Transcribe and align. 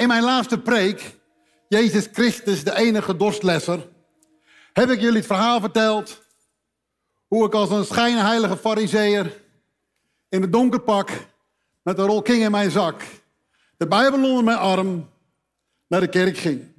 In 0.00 0.08
mijn 0.08 0.22
laatste 0.22 0.60
preek, 0.60 1.14
Jezus 1.68 2.08
Christus, 2.12 2.64
de 2.64 2.76
enige 2.76 3.16
dorstlesser, 3.16 3.88
heb 4.72 4.90
ik 4.90 5.00
jullie 5.00 5.16
het 5.16 5.26
verhaal 5.26 5.60
verteld 5.60 6.22
hoe 7.28 7.46
ik 7.46 7.54
als 7.54 7.70
een 7.70 7.84
schijnheilige 7.84 8.56
fariseer 8.56 9.42
in 10.28 10.42
het 10.42 10.52
donker 10.52 10.80
pak 10.80 11.10
met 11.82 11.98
een 11.98 12.06
rol 12.06 12.22
king 12.22 12.42
in 12.42 12.50
mijn 12.50 12.70
zak, 12.70 13.02
de 13.76 13.86
Bijbel 13.86 14.24
onder 14.24 14.44
mijn 14.44 14.58
arm, 14.58 15.10
naar 15.86 16.00
de 16.00 16.08
kerk 16.08 16.36
ging. 16.36 16.72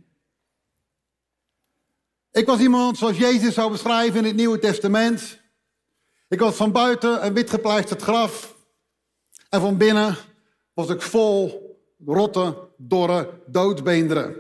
Ik 2.32 2.46
was 2.46 2.60
iemand 2.60 2.98
zoals 2.98 3.18
Jezus 3.18 3.54
zou 3.54 3.72
beschrijven 3.72 4.20
in 4.20 4.26
het 4.26 4.36
Nieuwe 4.36 4.60
Testament. 4.60 5.40
Ik 6.30 6.40
was 6.40 6.56
van 6.56 6.72
buiten 6.72 7.26
een 7.26 7.34
witgepleisterd 7.34 8.02
graf. 8.02 8.56
En 9.50 9.62
van 9.62 9.78
binnen 9.78 10.18
was 10.74 10.90
ik 10.90 11.02
vol 11.02 11.70
rotte, 12.06 12.70
dorre 12.88 13.41
doodbeenderen. 13.48 14.36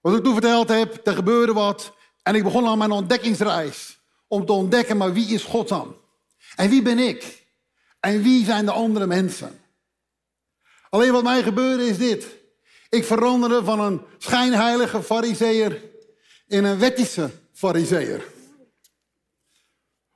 Wat 0.00 0.16
ik 0.16 0.22
toen 0.22 0.32
verteld 0.32 0.68
heb, 0.68 1.06
er 1.06 1.14
gebeurde 1.14 1.52
wat. 1.52 1.92
En 2.22 2.34
ik 2.34 2.42
begon 2.42 2.66
aan 2.66 2.78
mijn 2.78 2.90
ontdekkingsreis. 2.90 3.98
Om 4.28 4.46
te 4.46 4.52
ontdekken, 4.52 4.96
maar 4.96 5.12
wie 5.12 5.26
is 5.26 5.42
God 5.42 5.68
dan? 5.68 5.96
En 6.56 6.70
wie 6.70 6.82
ben 6.82 6.98
ik? 6.98 7.46
En 8.00 8.22
wie 8.22 8.44
zijn 8.44 8.64
de 8.64 8.72
andere 8.72 9.06
mensen? 9.06 9.60
Alleen 10.90 11.12
wat 11.12 11.22
mij 11.22 11.42
gebeurde 11.42 11.86
is 11.86 11.98
dit. 11.98 12.26
Ik 12.88 13.04
veranderde 13.04 13.64
van 13.64 13.80
een 13.80 14.00
schijnheilige 14.18 15.02
fariseer 15.02 15.82
in 16.46 16.64
een 16.64 16.78
wettische 16.78 17.30
fariseer. 17.52 18.24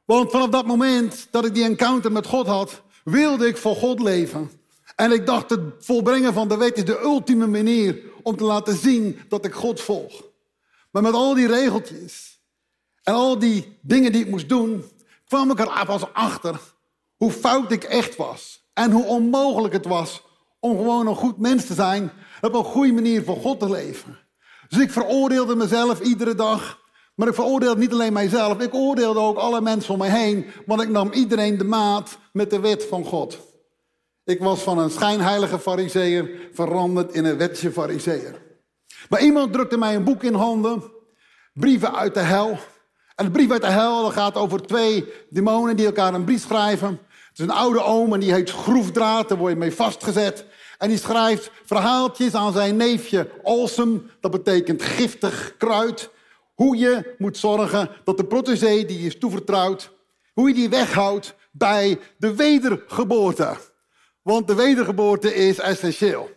Want 0.04 0.30
vanaf 0.30 0.48
dat 0.48 0.66
moment 0.66 1.28
dat 1.30 1.44
ik 1.44 1.54
die 1.54 1.64
encounter 1.64 2.12
met 2.12 2.26
God 2.26 2.46
had, 2.46 2.82
wilde 3.04 3.46
ik 3.46 3.56
voor 3.56 3.76
God 3.76 4.00
leven. 4.00 4.50
En 5.00 5.12
ik 5.12 5.26
dacht, 5.26 5.50
het 5.50 5.60
volbrengen 5.78 6.32
van 6.32 6.48
de 6.48 6.56
wet 6.56 6.76
is 6.76 6.84
de 6.84 7.00
ultieme 7.00 7.46
manier 7.46 7.98
om 8.22 8.36
te 8.36 8.44
laten 8.44 8.76
zien 8.76 9.20
dat 9.28 9.44
ik 9.44 9.54
God 9.54 9.80
volg. 9.80 10.22
Maar 10.90 11.02
met 11.02 11.12
al 11.12 11.34
die 11.34 11.46
regeltjes 11.46 12.40
en 13.02 13.14
al 13.14 13.38
die 13.38 13.78
dingen 13.82 14.12
die 14.12 14.20
ik 14.20 14.30
moest 14.30 14.48
doen, 14.48 14.84
kwam 15.26 15.50
ik 15.50 15.58
er 15.58 15.84
pas 15.86 16.12
achter 16.12 16.60
hoe 17.16 17.30
fout 17.30 17.72
ik 17.72 17.84
echt 17.84 18.16
was. 18.16 18.68
En 18.72 18.90
hoe 18.90 19.04
onmogelijk 19.04 19.74
het 19.74 19.86
was 19.86 20.22
om 20.58 20.76
gewoon 20.76 21.06
een 21.06 21.16
goed 21.16 21.38
mens 21.38 21.66
te 21.66 21.74
zijn, 21.74 22.12
op 22.40 22.54
een 22.54 22.64
goede 22.64 22.92
manier 22.92 23.24
voor 23.24 23.36
God 23.36 23.60
te 23.60 23.70
leven. 23.70 24.18
Dus 24.68 24.78
ik 24.78 24.90
veroordeelde 24.90 25.56
mezelf 25.56 26.00
iedere 26.00 26.34
dag. 26.34 26.78
Maar 27.14 27.28
ik 27.28 27.34
veroordeelde 27.34 27.80
niet 27.80 27.92
alleen 27.92 28.12
mijzelf, 28.12 28.60
ik 28.60 28.74
oordeelde 28.74 29.20
ook 29.20 29.36
alle 29.36 29.60
mensen 29.60 29.92
om 29.92 29.98
mij 29.98 30.10
heen. 30.10 30.46
Want 30.66 30.82
ik 30.82 30.88
nam 30.88 31.12
iedereen 31.12 31.58
de 31.58 31.64
maat 31.64 32.18
met 32.32 32.50
de 32.50 32.60
wet 32.60 32.84
van 32.84 33.04
God. 33.04 33.49
Ik 34.24 34.38
was 34.40 34.60
van 34.60 34.78
een 34.78 34.90
schijnheilige 34.90 35.58
fariseer 35.58 36.30
veranderd 36.52 37.12
in 37.12 37.24
een 37.24 37.36
wetse 37.36 37.72
fariseer. 37.72 38.42
Maar 39.08 39.22
iemand 39.22 39.52
drukte 39.52 39.78
mij 39.78 39.94
een 39.94 40.04
boek 40.04 40.22
in 40.22 40.34
handen, 40.34 40.82
brieven 41.52 41.94
uit 41.94 42.14
de 42.14 42.20
hel. 42.20 42.58
En 43.14 43.24
de 43.24 43.30
brief 43.30 43.50
uit 43.50 43.60
de 43.60 43.70
hel 43.70 44.10
gaat 44.10 44.36
over 44.36 44.62
twee 44.62 45.12
demonen 45.30 45.76
die 45.76 45.86
elkaar 45.86 46.14
een 46.14 46.24
brief 46.24 46.42
schrijven. 46.42 46.88
Het 47.28 47.38
is 47.38 47.44
een 47.44 47.50
oude 47.50 47.82
oom 47.82 48.14
en 48.14 48.20
die 48.20 48.32
heet 48.32 48.48
Schroefdraad, 48.48 49.28
daar 49.28 49.38
word 49.38 49.52
je 49.52 49.58
mee 49.58 49.74
vastgezet. 49.74 50.44
En 50.78 50.88
die 50.88 50.98
schrijft 50.98 51.50
verhaaltjes 51.64 52.34
aan 52.34 52.52
zijn 52.52 52.76
neefje 52.76 53.30
Olsem, 53.42 54.10
dat 54.20 54.30
betekent 54.30 54.82
giftig 54.82 55.54
kruid. 55.58 56.10
Hoe 56.54 56.76
je 56.76 57.14
moet 57.18 57.36
zorgen 57.36 57.88
dat 58.04 58.16
de 58.16 58.24
protégé 58.24 58.84
die 58.84 59.00
je 59.00 59.06
is 59.06 59.18
toevertrouwd, 59.18 59.92
hoe 60.32 60.48
je 60.48 60.54
die 60.54 60.68
weghoudt 60.68 61.34
bij 61.50 61.98
de 62.18 62.34
wedergeboorte. 62.34 63.56
Want 64.22 64.46
de 64.46 64.54
wedergeboorte 64.54 65.34
is 65.34 65.58
essentieel. 65.58 66.30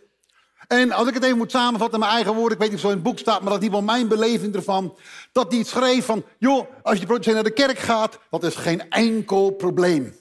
En 0.66 0.92
als 0.92 1.08
ik 1.08 1.14
het 1.14 1.24
even 1.24 1.36
moet 1.36 1.50
samenvatten 1.50 1.98
in 1.98 2.04
mijn 2.04 2.16
eigen 2.16 2.34
woorden, 2.34 2.52
ik 2.52 2.58
weet 2.58 2.68
niet 2.68 2.78
of 2.78 2.84
zo 2.84 2.88
in 2.88 2.94
het 2.94 3.02
boek 3.02 3.18
staat, 3.18 3.40
maar 3.40 3.52
dat 3.52 3.62
is 3.62 3.68
wel 3.68 3.82
mijn 3.82 4.08
beleving 4.08 4.54
ervan. 4.54 4.96
Dat 5.32 5.52
het 5.52 5.66
schreef 5.66 6.04
van, 6.04 6.24
joh, 6.38 6.66
als 6.82 6.98
je 6.98 7.06
protégé 7.06 7.34
naar 7.34 7.44
de 7.44 7.50
kerk 7.50 7.78
gaat, 7.78 8.18
dat 8.30 8.44
is 8.44 8.54
geen 8.54 8.90
enkel 8.90 9.50
probleem. 9.50 10.16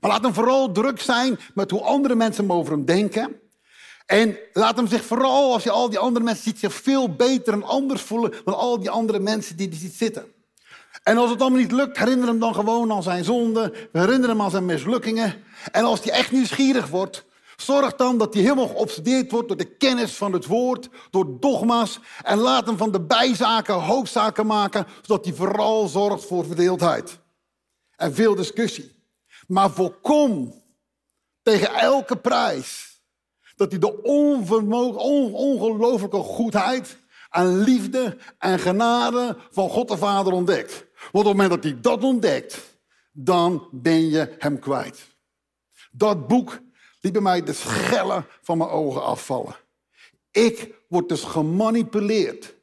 Maar 0.00 0.10
laat 0.10 0.22
hem 0.22 0.34
vooral 0.34 0.72
druk 0.72 1.00
zijn 1.00 1.38
met 1.54 1.70
hoe 1.70 1.82
andere 1.82 2.14
mensen 2.14 2.50
over 2.50 2.72
hem 2.72 2.84
denken. 2.84 3.40
En 4.06 4.38
laat 4.52 4.76
hem 4.76 4.86
zich 4.86 5.04
vooral, 5.04 5.52
als 5.52 5.62
je 5.62 5.70
al 5.70 5.90
die 5.90 5.98
andere 5.98 6.24
mensen 6.24 6.44
ziet, 6.44 6.58
zich 6.58 6.74
veel 6.74 7.14
beter 7.14 7.52
en 7.52 7.62
anders 7.62 8.02
voelen 8.02 8.32
dan 8.44 8.54
al 8.54 8.78
die 8.78 8.90
andere 8.90 9.18
mensen 9.18 9.56
die 9.56 9.68
hij 9.68 9.78
ziet 9.78 9.94
zitten. 9.94 10.34
En 11.02 11.16
als 11.16 11.30
het 11.30 11.40
allemaal 11.40 11.60
niet 11.60 11.72
lukt, 11.72 11.98
herinner 11.98 12.28
hem 12.28 12.38
dan 12.38 12.54
gewoon 12.54 12.92
aan 12.92 13.02
zijn 13.02 13.24
zonden. 13.24 13.72
Herinner 13.92 14.28
hem 14.28 14.42
aan 14.42 14.50
zijn 14.50 14.64
mislukkingen. 14.64 15.44
En 15.72 15.84
als 15.84 16.00
hij 16.04 16.12
echt 16.12 16.32
nieuwsgierig 16.32 16.88
wordt, 16.88 17.24
zorg 17.56 17.96
dan 17.96 18.18
dat 18.18 18.34
hij 18.34 18.42
helemaal 18.42 18.68
geobsedeerd 18.68 19.30
wordt 19.30 19.48
door 19.48 19.56
de 19.56 19.76
kennis 19.76 20.12
van 20.12 20.32
het 20.32 20.46
woord, 20.46 20.88
door 21.10 21.40
dogma's. 21.40 22.00
En 22.22 22.38
laat 22.38 22.66
hem 22.66 22.76
van 22.76 22.92
de 22.92 23.00
bijzaken 23.00 23.74
hoofdzaken 23.74 24.46
maken, 24.46 24.86
zodat 25.02 25.24
hij 25.24 25.34
vooral 25.34 25.88
zorgt 25.88 26.24
voor 26.24 26.44
verdeeldheid. 26.44 27.18
En 27.96 28.14
veel 28.14 28.34
discussie. 28.34 28.94
Maar 29.46 29.70
voorkom 29.70 30.62
tegen 31.42 31.74
elke 31.74 32.16
prijs 32.16 33.00
dat 33.56 33.70
hij 33.70 33.80
de 33.80 34.02
ongelooflijke 35.32 36.16
goedheid 36.16 36.98
en 37.30 37.58
liefde 37.58 38.16
en 38.38 38.58
genade 38.58 39.36
van 39.50 39.68
God 39.68 39.88
de 39.88 39.96
Vader 39.96 40.32
ontdekt. 40.32 40.85
Want 41.12 41.26
op 41.26 41.32
het 41.32 41.42
moment 41.42 41.50
dat 41.50 41.64
hij 41.64 41.80
dat 41.80 42.02
ontdekt, 42.02 42.78
dan 43.12 43.68
ben 43.72 44.08
je 44.08 44.34
hem 44.38 44.58
kwijt. 44.58 45.06
Dat 45.90 46.28
boek 46.28 46.60
liet 47.00 47.12
bij 47.12 47.22
mij 47.22 47.42
de 47.42 47.52
schellen 47.52 48.26
van 48.42 48.58
mijn 48.58 48.70
ogen 48.70 49.02
afvallen. 49.02 49.56
Ik 50.30 50.74
word 50.88 51.08
dus 51.08 51.22
gemanipuleerd 51.22 52.54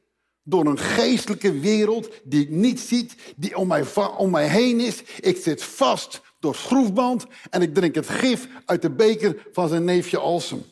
door 0.42 0.66
een 0.66 0.78
geestelijke 0.78 1.60
wereld 1.60 2.10
die 2.24 2.42
ik 2.42 2.50
niet 2.50 2.80
zie, 2.80 3.10
die 3.36 3.56
om 3.56 3.68
mij, 3.68 3.84
om 4.16 4.30
mij 4.30 4.48
heen 4.48 4.80
is. 4.80 5.02
Ik 5.20 5.36
zit 5.36 5.62
vast 5.62 6.20
door 6.38 6.54
schroefband 6.54 7.26
en 7.50 7.62
ik 7.62 7.74
drink 7.74 7.94
het 7.94 8.08
gif 8.08 8.48
uit 8.64 8.82
de 8.82 8.90
beker 8.90 9.46
van 9.52 9.68
zijn 9.68 9.84
neefje 9.84 10.18
Alsem. 10.18 10.64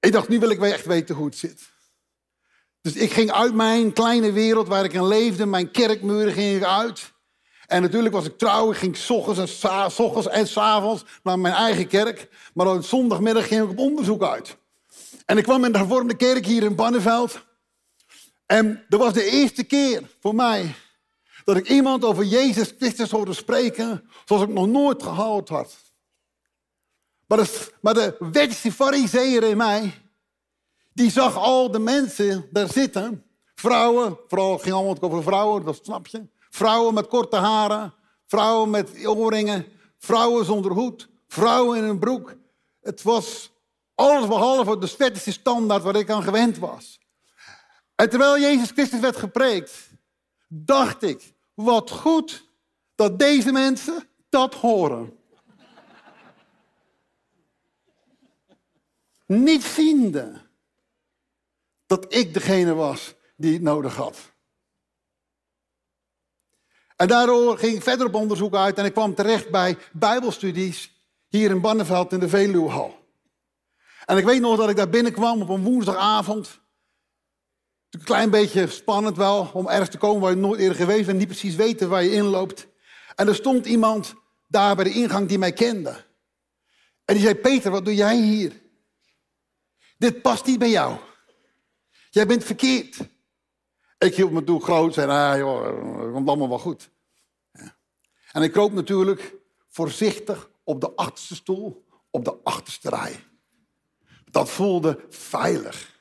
Ik 0.00 0.12
dacht, 0.12 0.28
nu 0.28 0.38
wil 0.38 0.50
ik 0.50 0.62
echt 0.62 0.86
weten 0.86 1.14
hoe 1.14 1.26
het 1.26 1.36
zit. 1.36 1.69
Dus 2.80 2.94
ik 2.94 3.12
ging 3.12 3.32
uit 3.32 3.54
mijn 3.54 3.92
kleine 3.92 4.32
wereld 4.32 4.68
waar 4.68 4.84
ik 4.84 4.92
in 4.92 5.06
leefde, 5.06 5.46
mijn 5.46 5.70
kerkmuren 5.70 6.32
ging 6.32 6.56
ik 6.56 6.64
uit. 6.64 7.12
En 7.66 7.82
natuurlijk 7.82 8.14
was 8.14 8.24
ik 8.24 8.38
trouw, 8.38 8.70
ik 8.70 8.76
ging 8.76 9.08
ochtends 9.08 10.28
en, 10.28 10.48
s 10.48 10.56
avonds 10.56 11.04
naar 11.22 11.38
mijn 11.38 11.54
eigen 11.54 11.86
kerk. 11.86 12.28
Maar 12.54 12.66
op 12.66 12.84
zondagmiddag 12.84 13.46
ging 13.46 13.62
ik 13.62 13.70
op 13.70 13.78
onderzoek 13.78 14.22
uit. 14.22 14.56
En 15.26 15.38
ik 15.38 15.44
kwam 15.44 15.64
in 15.64 15.72
de 15.72 15.78
hervormde 15.78 16.16
kerk 16.16 16.46
hier 16.46 16.62
in 16.62 16.74
Banneveld. 16.74 17.44
En 18.46 18.84
dat 18.88 19.00
was 19.00 19.12
de 19.12 19.24
eerste 19.24 19.64
keer 19.64 20.02
voor 20.20 20.34
mij 20.34 20.74
dat 21.44 21.56
ik 21.56 21.68
iemand 21.68 22.04
over 22.04 22.24
Jezus 22.24 22.74
Christus 22.78 23.10
hoorde 23.10 23.32
spreken 23.32 24.10
zoals 24.24 24.42
ik 24.42 24.48
nog 24.48 24.66
nooit 24.66 25.02
gehoord 25.02 25.48
had. 25.48 25.76
Maar 27.26 27.38
de, 27.38 27.72
maar 27.80 27.94
de 27.94 28.16
wettische 28.18 28.72
fariseer 28.72 29.42
in 29.42 29.56
mij, 29.56 29.92
die 30.92 31.10
zag 31.10 31.36
al 31.36 31.70
de 31.70 31.78
mensen 31.78 32.48
daar 32.50 32.68
zitten. 32.68 33.24
Vrouwen, 33.54 34.18
vooral 34.28 34.58
ging 34.58 34.74
allemaal 34.74 35.00
over 35.00 35.22
vrouwen, 35.22 35.64
dat 35.64 35.80
snap 35.82 36.06
je. 36.06 36.28
Vrouwen 36.50 36.94
met 36.94 37.08
korte 37.08 37.36
haren, 37.36 37.94
vrouwen 38.26 38.70
met 38.70 39.06
oorringen, 39.06 39.66
vrouwen 39.98 40.44
zonder 40.44 40.72
hoed, 40.72 41.08
vrouwen 41.28 41.78
in 41.78 41.84
een 41.84 41.98
broek. 41.98 42.34
Het 42.80 43.02
was 43.02 43.50
alles 43.94 44.26
behalve 44.26 44.78
de 44.78 44.94
wettische 44.98 45.32
standaard 45.32 45.82
waar 45.82 45.96
ik 45.96 46.10
aan 46.10 46.22
gewend 46.22 46.58
was. 46.58 47.00
En 47.94 48.10
terwijl 48.10 48.38
Jezus 48.38 48.70
Christus 48.70 49.00
werd 49.00 49.16
gepreekt, 49.16 49.88
dacht 50.48 51.02
ik, 51.02 51.34
wat 51.54 51.90
goed 51.90 52.48
dat 52.94 53.18
deze 53.18 53.52
mensen 53.52 54.08
dat 54.28 54.54
horen. 54.54 55.18
Niet 59.26 59.64
ziende 59.64 60.49
dat 61.90 62.14
ik 62.14 62.34
degene 62.34 62.74
was 62.74 63.14
die 63.36 63.52
het 63.52 63.62
nodig 63.62 63.96
had. 63.96 64.18
En 66.96 67.08
daardoor 67.08 67.58
ging 67.58 67.76
ik 67.76 67.82
verder 67.82 68.06
op 68.06 68.14
onderzoek 68.14 68.54
uit 68.54 68.78
en 68.78 68.84
ik 68.84 68.92
kwam 68.92 69.14
terecht 69.14 69.50
bij 69.50 69.78
Bijbelstudies 69.92 70.92
hier 71.28 71.50
in 71.50 71.60
Banneveld 71.60 72.12
in 72.12 72.20
de 72.20 72.28
Veluwehal. 72.28 72.98
En 74.04 74.16
ik 74.16 74.24
weet 74.24 74.40
nog 74.40 74.56
dat 74.56 74.70
ik 74.70 74.76
daar 74.76 74.88
binnenkwam 74.88 75.42
op 75.42 75.48
een 75.48 75.62
woensdagavond. 75.62 76.60
Een 77.90 78.04
klein 78.04 78.30
beetje 78.30 78.66
spannend 78.66 79.16
wel 79.16 79.50
om 79.52 79.68
ergens 79.68 79.90
te 79.90 79.98
komen 79.98 80.20
waar 80.20 80.30
je 80.30 80.36
nooit 80.36 80.60
eerder 80.60 80.76
geweest 80.76 81.06
bent, 81.06 81.18
niet 81.18 81.26
precies 81.26 81.54
weten 81.54 81.88
waar 81.88 82.02
je 82.02 82.12
inloopt. 82.12 82.66
En 83.14 83.28
er 83.28 83.34
stond 83.34 83.66
iemand 83.66 84.14
daar 84.46 84.74
bij 84.74 84.84
de 84.84 84.92
ingang 84.92 85.28
die 85.28 85.38
mij 85.38 85.52
kende. 85.52 86.04
En 87.04 87.14
die 87.14 87.24
zei: 87.24 87.34
Peter, 87.34 87.70
wat 87.70 87.84
doe 87.84 87.94
jij 87.94 88.16
hier? 88.16 88.62
Dit 89.98 90.22
past 90.22 90.46
niet 90.46 90.58
bij 90.58 90.70
jou. 90.70 91.08
Jij 92.10 92.26
bent 92.26 92.44
verkeerd. 92.44 92.98
Ik 93.98 94.14
hield 94.14 94.30
me 94.30 94.44
toen 94.44 94.62
groot 94.62 94.86
en 94.86 94.92
zei, 94.92 95.10
ah 95.10 95.38
joh, 95.38 95.64
het 96.00 96.12
komt 96.12 96.28
allemaal 96.28 96.48
wel 96.48 96.58
goed. 96.58 96.90
En 98.32 98.42
ik 98.42 98.52
kroop 98.52 98.72
natuurlijk 98.72 99.34
voorzichtig 99.68 100.50
op 100.64 100.80
de 100.80 100.92
achterste 100.94 101.34
stoel, 101.34 101.84
op 102.10 102.24
de 102.24 102.36
achterste 102.44 102.88
rij. 102.88 103.24
Dat 104.30 104.50
voelde 104.50 105.04
veilig. 105.08 105.98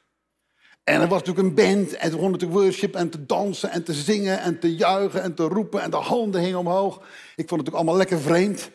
En 0.84 1.02
er 1.02 1.08
was 1.08 1.20
natuurlijk 1.24 1.48
een 1.48 1.66
band 1.66 1.94
en 1.94 2.12
begon 2.12 2.32
natuurlijk 2.32 2.60
worship 2.60 2.96
en 2.96 3.10
te 3.10 3.26
dansen 3.26 3.72
en 3.72 3.84
te 3.84 3.94
zingen 3.94 4.40
en 4.40 4.60
te 4.60 4.76
juichen 4.76 5.22
en 5.22 5.36
te 5.36 5.44
roepen 5.44 5.82
en 5.82 5.92
de 5.92 5.98
handen 5.98 6.42
hingen 6.42 6.60
omhoog. 6.60 6.96
Ik 6.96 7.04
vond 7.04 7.38
het 7.38 7.50
natuurlijk 7.50 7.76
allemaal 7.76 7.96
lekker 7.96 8.20
vreemd. 8.20 8.72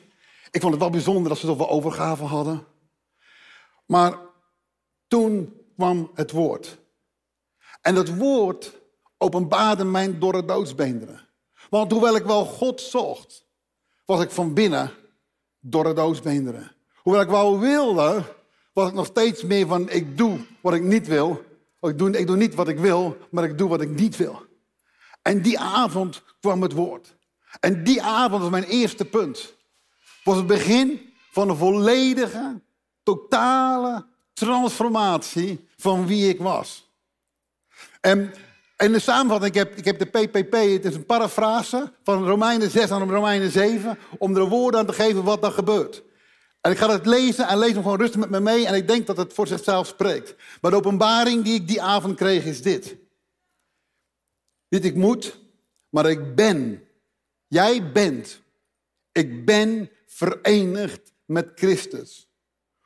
Ik 0.50 0.60
vond 0.60 0.72
het 0.72 0.82
wel 0.82 0.90
bijzonder 0.90 1.28
dat 1.28 1.38
ze 1.38 1.46
zoveel 1.46 1.69
overgave 1.69 2.25
hadden. 2.25 2.66
Maar 3.87 4.19
toen 5.08 5.60
kwam 5.76 6.10
het 6.14 6.30
woord. 6.30 6.78
En 7.84 7.94
dat 7.94 8.08
woord 8.08 8.72
openbaarde 9.19 9.84
mijn 9.84 10.19
dorre 10.19 10.44
doodsbeenderen. 10.44 11.28
Want 11.70 11.92
hoewel 11.92 12.16
ik 12.16 12.25
wel 12.25 12.44
God 12.44 12.81
zocht, 12.81 13.46
was 14.04 14.22
ik 14.22 14.31
van 14.31 14.54
binnen 14.54 14.90
dorre 15.60 15.92
doodsbeenderen. 15.92 16.72
Hoewel 17.02 17.22
ik 17.22 17.28
wel 17.28 17.58
wilde, 17.58 18.22
was 18.72 18.88
ik 18.88 18.94
nog 18.94 19.06
steeds 19.06 19.42
meer 19.42 19.66
van 19.66 19.88
ik 19.88 20.16
doe 20.16 20.38
wat 20.60 20.75
ik 20.75 20.82
niet 20.82 21.06
wil. 21.06 21.44
Ik 21.81 21.98
doe, 21.98 22.10
ik 22.10 22.26
doe 22.26 22.36
niet 22.36 22.54
wat 22.54 22.69
ik 22.69 22.78
wil, 22.78 23.16
maar 23.31 23.44
ik 23.44 23.58
doe 23.58 23.69
wat 23.69 23.81
ik 23.81 23.90
niet 23.90 24.16
wil. 24.16 24.46
En 25.22 25.42
die 25.42 25.58
avond 25.58 26.22
kwam 26.40 26.62
het 26.62 26.72
woord. 26.72 27.16
En 27.60 27.84
die 27.84 28.02
avond 28.02 28.42
was 28.42 28.50
mijn 28.50 28.64
eerste 28.64 29.04
punt. 29.04 29.54
Was 30.22 30.37
het 30.37 30.46
begin 30.46 31.12
van 31.30 31.48
een 31.48 31.56
volledige, 31.56 32.60
totale 33.02 34.06
transformatie 34.32 35.69
van 35.76 36.06
wie 36.06 36.28
ik 36.28 36.40
was. 36.40 36.83
En 38.04 38.34
in 38.76 38.92
de 38.92 38.98
samenvatting, 38.98 39.54
ik 39.54 39.58
heb, 39.58 39.76
ik 39.76 39.84
heb 39.84 39.98
de 39.98 40.04
PPP, 40.04 40.52
het 40.52 40.84
is 40.84 40.94
een 40.94 41.06
parafrase 41.06 41.92
van 42.02 42.26
Romeinen 42.26 42.70
6 42.70 42.90
aan 42.90 43.10
Romeinen 43.10 43.50
7, 43.50 43.98
om 44.18 44.36
er 44.36 44.48
woorden 44.48 44.80
aan 44.80 44.86
te 44.86 44.92
geven 44.92 45.24
wat 45.24 45.42
dan 45.42 45.52
gebeurt. 45.52 46.02
En 46.60 46.70
ik 46.70 46.78
ga 46.78 46.90
het 46.90 47.06
lezen 47.06 47.48
en 47.48 47.58
lees 47.58 47.72
hem 47.72 47.82
gewoon 47.82 48.00
rustig 48.00 48.20
met 48.20 48.30
me 48.30 48.40
mee 48.40 48.66
en 48.66 48.74
ik 48.74 48.88
denk 48.88 49.06
dat 49.06 49.16
het 49.16 49.32
voor 49.32 49.46
zichzelf 49.46 49.86
spreekt. 49.86 50.34
Maar 50.60 50.70
de 50.70 50.76
openbaring 50.76 51.44
die 51.44 51.54
ik 51.54 51.68
die 51.68 51.82
avond 51.82 52.16
kreeg 52.16 52.44
is 52.44 52.62
dit. 52.62 52.96
Niet 54.68 54.84
ik 54.84 54.94
moet, 54.94 55.38
maar 55.88 56.10
ik 56.10 56.34
ben. 56.34 56.82
Jij 57.46 57.92
bent. 57.92 58.40
Ik 59.12 59.44
ben 59.44 59.90
verenigd 60.06 61.12
met 61.24 61.52
Christus. 61.54 62.28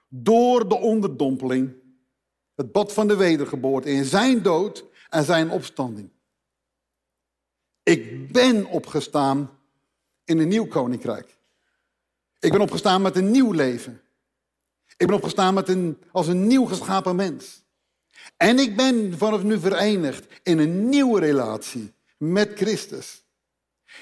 Door 0.08 0.68
de 0.68 0.76
onderdompeling, 0.76 1.72
het 2.54 2.72
bad 2.72 2.92
van 2.92 3.08
de 3.08 3.16
wedergeboorte, 3.16 3.90
in 3.90 4.04
zijn 4.04 4.42
dood 4.42 4.87
en 5.10 5.24
zijn 5.24 5.50
opstanding. 5.50 6.10
Ik 7.82 8.32
ben 8.32 8.66
opgestaan 8.66 9.58
in 10.24 10.38
een 10.38 10.48
nieuw 10.48 10.66
koninkrijk. 10.66 11.36
Ik 12.38 12.52
ben 12.52 12.60
opgestaan 12.60 13.02
met 13.02 13.16
een 13.16 13.30
nieuw 13.30 13.52
leven. 13.52 14.00
Ik 14.96 15.06
ben 15.06 15.16
opgestaan 15.16 15.54
met 15.54 15.68
een, 15.68 15.98
als 16.12 16.26
een 16.26 16.46
nieuw 16.46 16.64
geschapen 16.64 17.16
mens. 17.16 17.62
En 18.36 18.58
ik 18.58 18.76
ben 18.76 19.18
vanaf 19.18 19.42
nu 19.42 19.58
verenigd 19.58 20.26
in 20.42 20.58
een 20.58 20.88
nieuwe 20.88 21.20
relatie 21.20 21.94
met 22.16 22.52
Christus. 22.54 23.24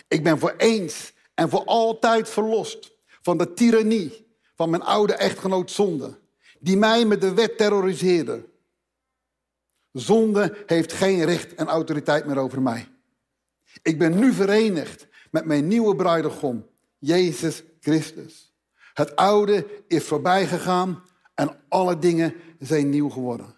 Ik 0.08 0.22
ben 0.22 0.38
voor 0.38 0.54
eens 0.56 1.12
en 1.34 1.48
voor 1.48 1.64
altijd 1.64 2.28
verlost 2.28 2.90
van 3.22 3.38
de 3.38 3.52
tirannie 3.52 4.26
van 4.54 4.70
mijn 4.70 4.82
oude 4.82 5.14
echtgenoot 5.14 5.70
zonde, 5.70 6.18
die 6.58 6.76
mij 6.76 7.04
met 7.04 7.20
de 7.20 7.34
wet 7.34 7.58
terroriseerde. 7.58 8.44
Zonde 9.96 10.64
heeft 10.66 10.92
geen 10.92 11.24
recht 11.24 11.54
en 11.54 11.66
autoriteit 11.66 12.26
meer 12.26 12.38
over 12.38 12.62
mij. 12.62 12.88
Ik 13.82 13.98
ben 13.98 14.18
nu 14.18 14.32
verenigd 14.32 15.06
met 15.30 15.44
mijn 15.44 15.66
nieuwe 15.66 15.96
bruidegom, 15.96 16.66
Jezus 16.98 17.62
Christus. 17.80 18.54
Het 18.94 19.16
oude 19.16 19.66
is 19.88 20.04
voorbij 20.04 20.46
gegaan 20.46 21.02
en 21.34 21.60
alle 21.68 21.98
dingen 21.98 22.34
zijn 22.58 22.90
nieuw 22.90 23.08
geworden. 23.08 23.54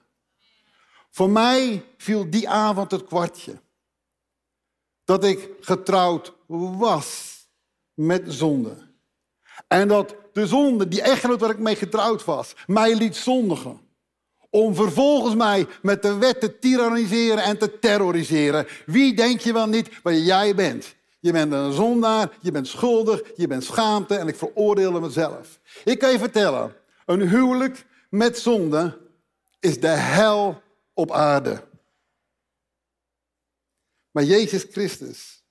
Voor 1.10 1.30
mij 1.30 1.84
viel 1.96 2.30
die 2.30 2.48
avond 2.48 2.90
het 2.90 3.04
kwartje. 3.04 3.60
Dat 5.04 5.24
ik 5.24 5.50
getrouwd 5.60 6.34
was 6.46 7.38
met 7.94 8.22
zonde. 8.26 8.76
En 9.68 9.88
dat 9.88 10.16
de 10.32 10.46
zonde, 10.46 10.88
die 10.88 11.02
echtgenoot 11.02 11.40
waar 11.40 11.50
ik 11.50 11.58
mee 11.58 11.76
getrouwd 11.76 12.24
was, 12.24 12.54
mij 12.66 12.94
liet 12.94 13.16
zondigen. 13.16 13.87
Om 14.50 14.74
vervolgens 14.74 15.34
mij 15.34 15.66
met 15.82 16.02
de 16.02 16.16
wet 16.16 16.40
te 16.40 16.58
tyranniseren 16.58 17.42
en 17.42 17.58
te 17.58 17.78
terroriseren. 17.78 18.66
Wie 18.86 19.14
denk 19.14 19.40
je 19.40 19.52
wel 19.52 19.66
niet 19.66 20.02
waar 20.02 20.14
jij 20.14 20.54
bent? 20.54 20.94
Je 21.20 21.32
bent 21.32 21.52
een 21.52 21.72
zondaar, 21.72 22.30
je 22.40 22.50
bent 22.50 22.68
schuldig, 22.68 23.22
je 23.36 23.46
bent 23.46 23.64
schaamte 23.64 24.16
en 24.16 24.28
ik 24.28 24.36
veroordeel 24.36 25.00
mezelf. 25.00 25.60
Ik 25.84 25.98
kan 25.98 26.10
je 26.10 26.18
vertellen, 26.18 26.74
een 27.06 27.28
huwelijk 27.28 27.86
met 28.10 28.38
zonde 28.38 28.98
is 29.60 29.80
de 29.80 29.88
hel 29.88 30.62
op 30.94 31.12
aarde. 31.12 31.66
Maar 34.10 34.24
Jezus 34.24 34.66
Christus 34.70 35.44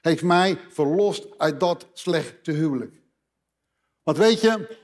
heeft 0.00 0.22
mij 0.22 0.58
verlost 0.68 1.38
uit 1.38 1.60
dat 1.60 1.86
slechte 1.92 2.52
huwelijk. 2.52 2.94
Want 4.02 4.18
weet 4.18 4.40
je, 4.40 4.78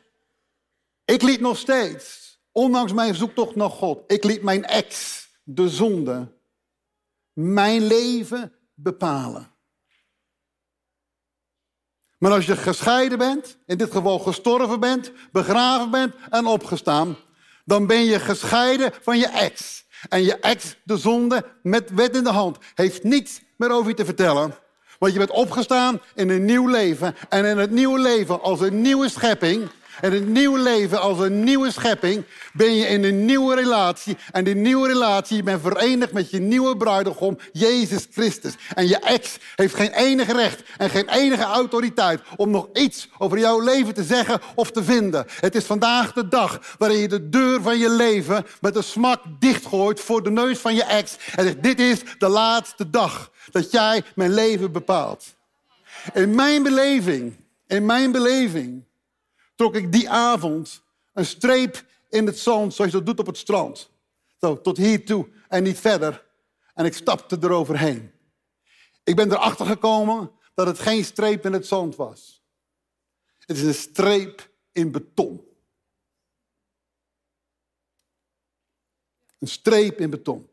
ik 1.05 1.23
liet 1.23 1.41
nog 1.41 1.59
steeds, 1.59 2.36
ondanks 2.56 2.93
mijn 2.93 3.14
zoektocht 3.14 3.56
naar 3.56 3.70
God, 3.70 4.05
ik 4.06 4.25
liet 4.25 4.43
mijn 4.43 4.64
ex, 4.64 5.26
de 5.44 5.69
zonde, 5.69 6.32
mijn 7.32 7.87
leven 7.87 8.53
bepalen. 8.75 9.50
Maar 12.19 12.32
als 12.32 12.47
je 12.47 12.56
gescheiden 12.56 13.19
bent, 13.19 13.58
in 13.67 13.79
dit 13.79 13.93
geval 13.93 14.19
gestorven 14.19 14.81
bent, 14.81 15.12
begraven 15.32 15.91
bent 15.91 16.14
en 16.31 16.47
opgestaan, 16.47 17.17
dan 17.64 17.87
ben 17.87 18.05
je 18.05 18.20
gescheiden 18.20 18.93
van 19.03 19.19
je 19.19 19.26
ex. 19.26 19.85
En 20.08 20.23
je 20.23 20.37
ex, 20.38 20.76
de 20.85 20.97
zonde, 20.97 21.44
met 21.62 21.91
wet 21.91 22.17
in 22.17 22.25
de 22.25 22.31
hand, 22.31 22.58
heeft 22.75 23.03
niets 23.03 23.41
meer 23.56 23.70
over 23.70 23.88
je 23.88 23.97
te 23.97 24.05
vertellen. 24.05 24.55
Want 24.99 25.12
je 25.12 25.19
bent 25.19 25.31
opgestaan 25.31 26.00
in 26.14 26.29
een 26.29 26.44
nieuw 26.44 26.67
leven. 26.67 27.14
En 27.29 27.44
in 27.44 27.58
het 27.58 27.70
nieuwe 27.70 27.99
leven, 27.99 28.43
als 28.43 28.61
een 28.61 28.81
nieuwe 28.81 29.08
schepping, 29.08 29.70
en 30.00 30.12
het 30.12 30.26
nieuwe 30.28 30.58
leven 30.58 31.00
als 31.00 31.19
een 31.19 31.44
nieuwe 31.44 31.70
schepping 31.70 32.25
ben 32.52 32.75
je 32.75 32.87
in 32.87 33.04
een 33.04 33.25
nieuwe 33.25 33.54
relatie. 33.54 34.16
En 34.32 34.44
die 34.44 34.54
nieuwe 34.54 34.88
relatie, 34.88 35.37
je 35.37 35.43
bent 35.43 35.60
verenigd 35.60 36.12
met 36.12 36.31
je 36.31 36.38
nieuwe 36.38 36.76
bruidegom, 36.76 37.38
Jezus 37.52 38.06
Christus. 38.12 38.54
En 38.75 38.88
je 38.88 38.98
ex 38.98 39.38
heeft 39.56 39.75
geen 39.75 39.93
enige 39.93 40.32
recht 40.32 40.62
en 40.76 40.90
geen 40.90 41.08
enige 41.08 41.43
autoriteit 41.43 42.20
om 42.37 42.50
nog 42.50 42.69
iets 42.72 43.08
over 43.19 43.38
jouw 43.38 43.60
leven 43.60 43.94
te 43.94 44.04
zeggen 44.04 44.40
of 44.54 44.70
te 44.70 44.84
vinden. 44.84 45.26
Het 45.40 45.54
is 45.54 45.64
vandaag 45.64 46.12
de 46.12 46.28
dag 46.28 46.60
waarin 46.78 46.98
je 46.98 47.08
de 47.08 47.28
deur 47.28 47.62
van 47.62 47.78
je 47.78 47.90
leven 47.90 48.46
met 48.60 48.76
een 48.76 48.84
smak 48.84 49.22
dichtgooit 49.38 50.00
voor 50.00 50.22
de 50.22 50.31
neus 50.31 50.58
van 50.58 50.75
je 50.75 50.84
ex. 50.84 51.17
En 51.34 51.44
zegt, 51.44 51.62
dit 51.62 51.81
is 51.81 52.00
de 52.19 52.29
laatste 52.29 52.91
dag 52.91 53.31
dat 53.50 53.70
jij 53.70 54.03
mijn 54.15 54.34
leven 54.34 54.72
bepaalt. 54.72 55.24
In 56.12 56.34
mijn 56.34 56.62
beleving, 56.62 57.36
in 57.67 57.86
mijn 57.86 58.12
beleving 58.12 58.85
trok 59.56 59.75
ik 59.75 59.93
die 59.93 60.10
avond 60.10 60.82
een 61.13 61.27
streep 61.27 61.84
in 62.08 62.27
het 62.27 62.39
zand, 62.39 62.75
zoals 62.75 62.91
je 62.91 62.96
dat 62.96 63.06
doet 63.06 63.19
op 63.19 63.27
het 63.27 63.36
strand. 63.36 63.91
Zo, 64.41 64.60
tot 64.60 64.77
hier 64.77 65.05
toe 65.06 65.29
en 65.48 65.63
niet 65.63 65.79
verder. 65.79 66.27
En 66.75 66.84
ik 66.84 66.94
stapte 66.94 67.39
eroverheen. 67.41 68.13
Ik 69.05 69.17
ben 69.17 69.32
erachter 69.32 69.67
gekomen 69.67 70.31
dat 70.55 70.67
het 70.67 70.79
geen 70.79 71.05
streep 71.05 71.44
in 71.44 71.53
het 71.53 71.67
zand 71.67 71.96
was. 71.96 72.44
Het 73.39 73.56
is 73.56 73.63
een 73.63 73.75
streep 73.75 74.51
in 74.72 74.91
beton. 74.91 75.44
Een 79.39 79.48
streep 79.48 80.01
in 80.01 80.10
beton. 80.10 80.51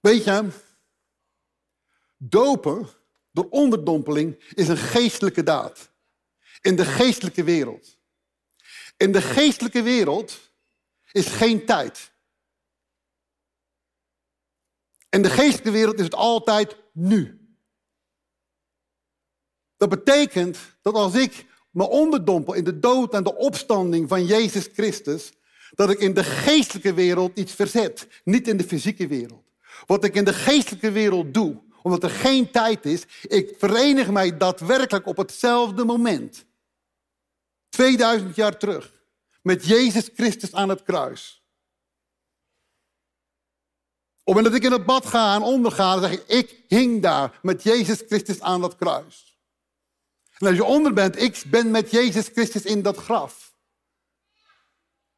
Weet 0.00 0.24
je, 0.24 0.48
dopen 2.16 2.88
door 3.30 3.48
onderdompeling 3.50 4.52
is 4.54 4.68
een 4.68 4.76
geestelijke 4.76 5.42
daad 5.42 5.87
in 6.60 6.76
de 6.76 6.84
geestelijke 6.84 7.44
wereld. 7.44 7.96
In 8.96 9.12
de 9.12 9.22
geestelijke 9.22 9.82
wereld 9.82 10.50
is 11.12 11.26
geen 11.26 11.66
tijd. 11.66 12.12
In 15.08 15.22
de 15.22 15.30
geestelijke 15.30 15.70
wereld 15.70 15.98
is 15.98 16.04
het 16.04 16.14
altijd 16.14 16.76
nu. 16.92 17.38
Dat 19.76 19.88
betekent 19.88 20.58
dat 20.82 20.94
als 20.94 21.14
ik 21.14 21.46
me 21.70 21.88
onderdompel 21.88 22.54
in 22.54 22.64
de 22.64 22.78
dood 22.78 23.14
en 23.14 23.24
de 23.24 23.36
opstanding 23.36 24.08
van 24.08 24.26
Jezus 24.26 24.68
Christus, 24.72 25.32
dat 25.74 25.90
ik 25.90 25.98
in 25.98 26.14
de 26.14 26.24
geestelijke 26.24 26.94
wereld 26.94 27.38
iets 27.38 27.52
verzet, 27.52 28.06
niet 28.24 28.48
in 28.48 28.56
de 28.56 28.64
fysieke 28.64 29.06
wereld. 29.06 29.44
Wat 29.86 30.04
ik 30.04 30.14
in 30.14 30.24
de 30.24 30.32
geestelijke 30.32 30.90
wereld 30.90 31.34
doe, 31.34 31.62
omdat 31.82 32.02
er 32.02 32.10
geen 32.10 32.50
tijd 32.50 32.86
is, 32.86 33.02
ik 33.22 33.54
verenig 33.58 34.10
mij 34.10 34.36
daadwerkelijk 34.36 35.06
op 35.06 35.16
hetzelfde 35.16 35.84
moment 35.84 36.46
2000 37.68 38.34
jaar 38.34 38.58
terug. 38.58 38.92
Met 39.42 39.66
Jezus 39.66 40.10
Christus 40.14 40.52
aan 40.52 40.68
het 40.68 40.82
kruis. 40.82 41.42
Op 44.28 44.34
het 44.34 44.44
moment 44.44 44.44
dat 44.44 44.54
ik 44.54 44.64
in 44.64 44.78
het 44.78 44.86
bad 44.86 45.06
ga 45.06 45.34
en 45.34 45.42
onderga, 45.42 45.92
dan 45.92 46.02
zeg 46.02 46.12
ik, 46.12 46.24
ik 46.26 46.64
hing 46.68 47.02
daar 47.02 47.38
met 47.42 47.62
Jezus 47.62 48.02
Christus 48.06 48.40
aan 48.40 48.60
dat 48.60 48.76
kruis. 48.76 49.38
En 50.38 50.46
als 50.46 50.56
je 50.56 50.64
onder 50.64 50.92
bent, 50.92 51.22
ik 51.22 51.42
ben 51.46 51.70
met 51.70 51.90
Jezus 51.90 52.28
Christus 52.28 52.64
in 52.64 52.82
dat 52.82 52.96
graf. 52.96 53.56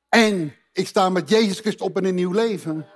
En 0.08 0.56
ik 0.72 0.86
sta 0.86 1.08
met 1.08 1.28
Jezus 1.28 1.58
Christus 1.60 1.86
op 1.86 1.96
in 1.96 2.04
een 2.04 2.14
nieuw 2.14 2.32
leven. 2.32 2.88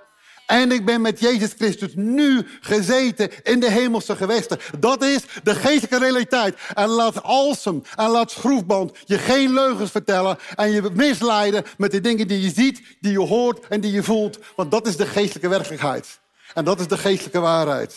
En 0.47 0.73
ik 0.73 0.85
ben 0.85 1.01
met 1.01 1.21
Jezus 1.21 1.53
Christus 1.53 1.95
nu 1.95 2.47
gezeten 2.61 3.31
in 3.43 3.61
de 3.61 3.71
hemelse 3.71 4.17
gewesten. 4.17 4.59
Dat 4.79 5.03
is 5.03 5.23
de 5.43 5.55
geestelijke 5.55 5.99
realiteit. 5.99 6.59
En 6.75 6.89
laat 6.89 7.23
alsem 7.23 7.83
en 7.97 8.09
laat 8.09 8.31
schroefband 8.31 8.99
je 9.05 9.19
geen 9.19 9.53
leugens 9.53 9.91
vertellen. 9.91 10.39
En 10.55 10.71
je 10.71 10.91
misleiden 10.93 11.65
met 11.79 11.91
de 11.91 12.01
dingen 12.01 12.29
die 12.29 12.41
je 12.41 12.51
ziet, 12.51 12.83
die 13.01 13.13
je 13.13 13.21
hoort 13.21 13.67
en 13.69 13.81
die 13.81 13.93
je 13.93 14.03
voelt. 14.03 14.39
Want 14.57 14.71
dat 14.71 14.87
is 14.87 14.97
de 14.97 15.07
geestelijke 15.07 15.49
werkelijkheid. 15.49 16.21
En 16.55 16.65
dat 16.65 16.81
is 16.81 16.89
de 16.89 16.99
geestelijke 16.99 17.41
waarheid. 17.41 17.97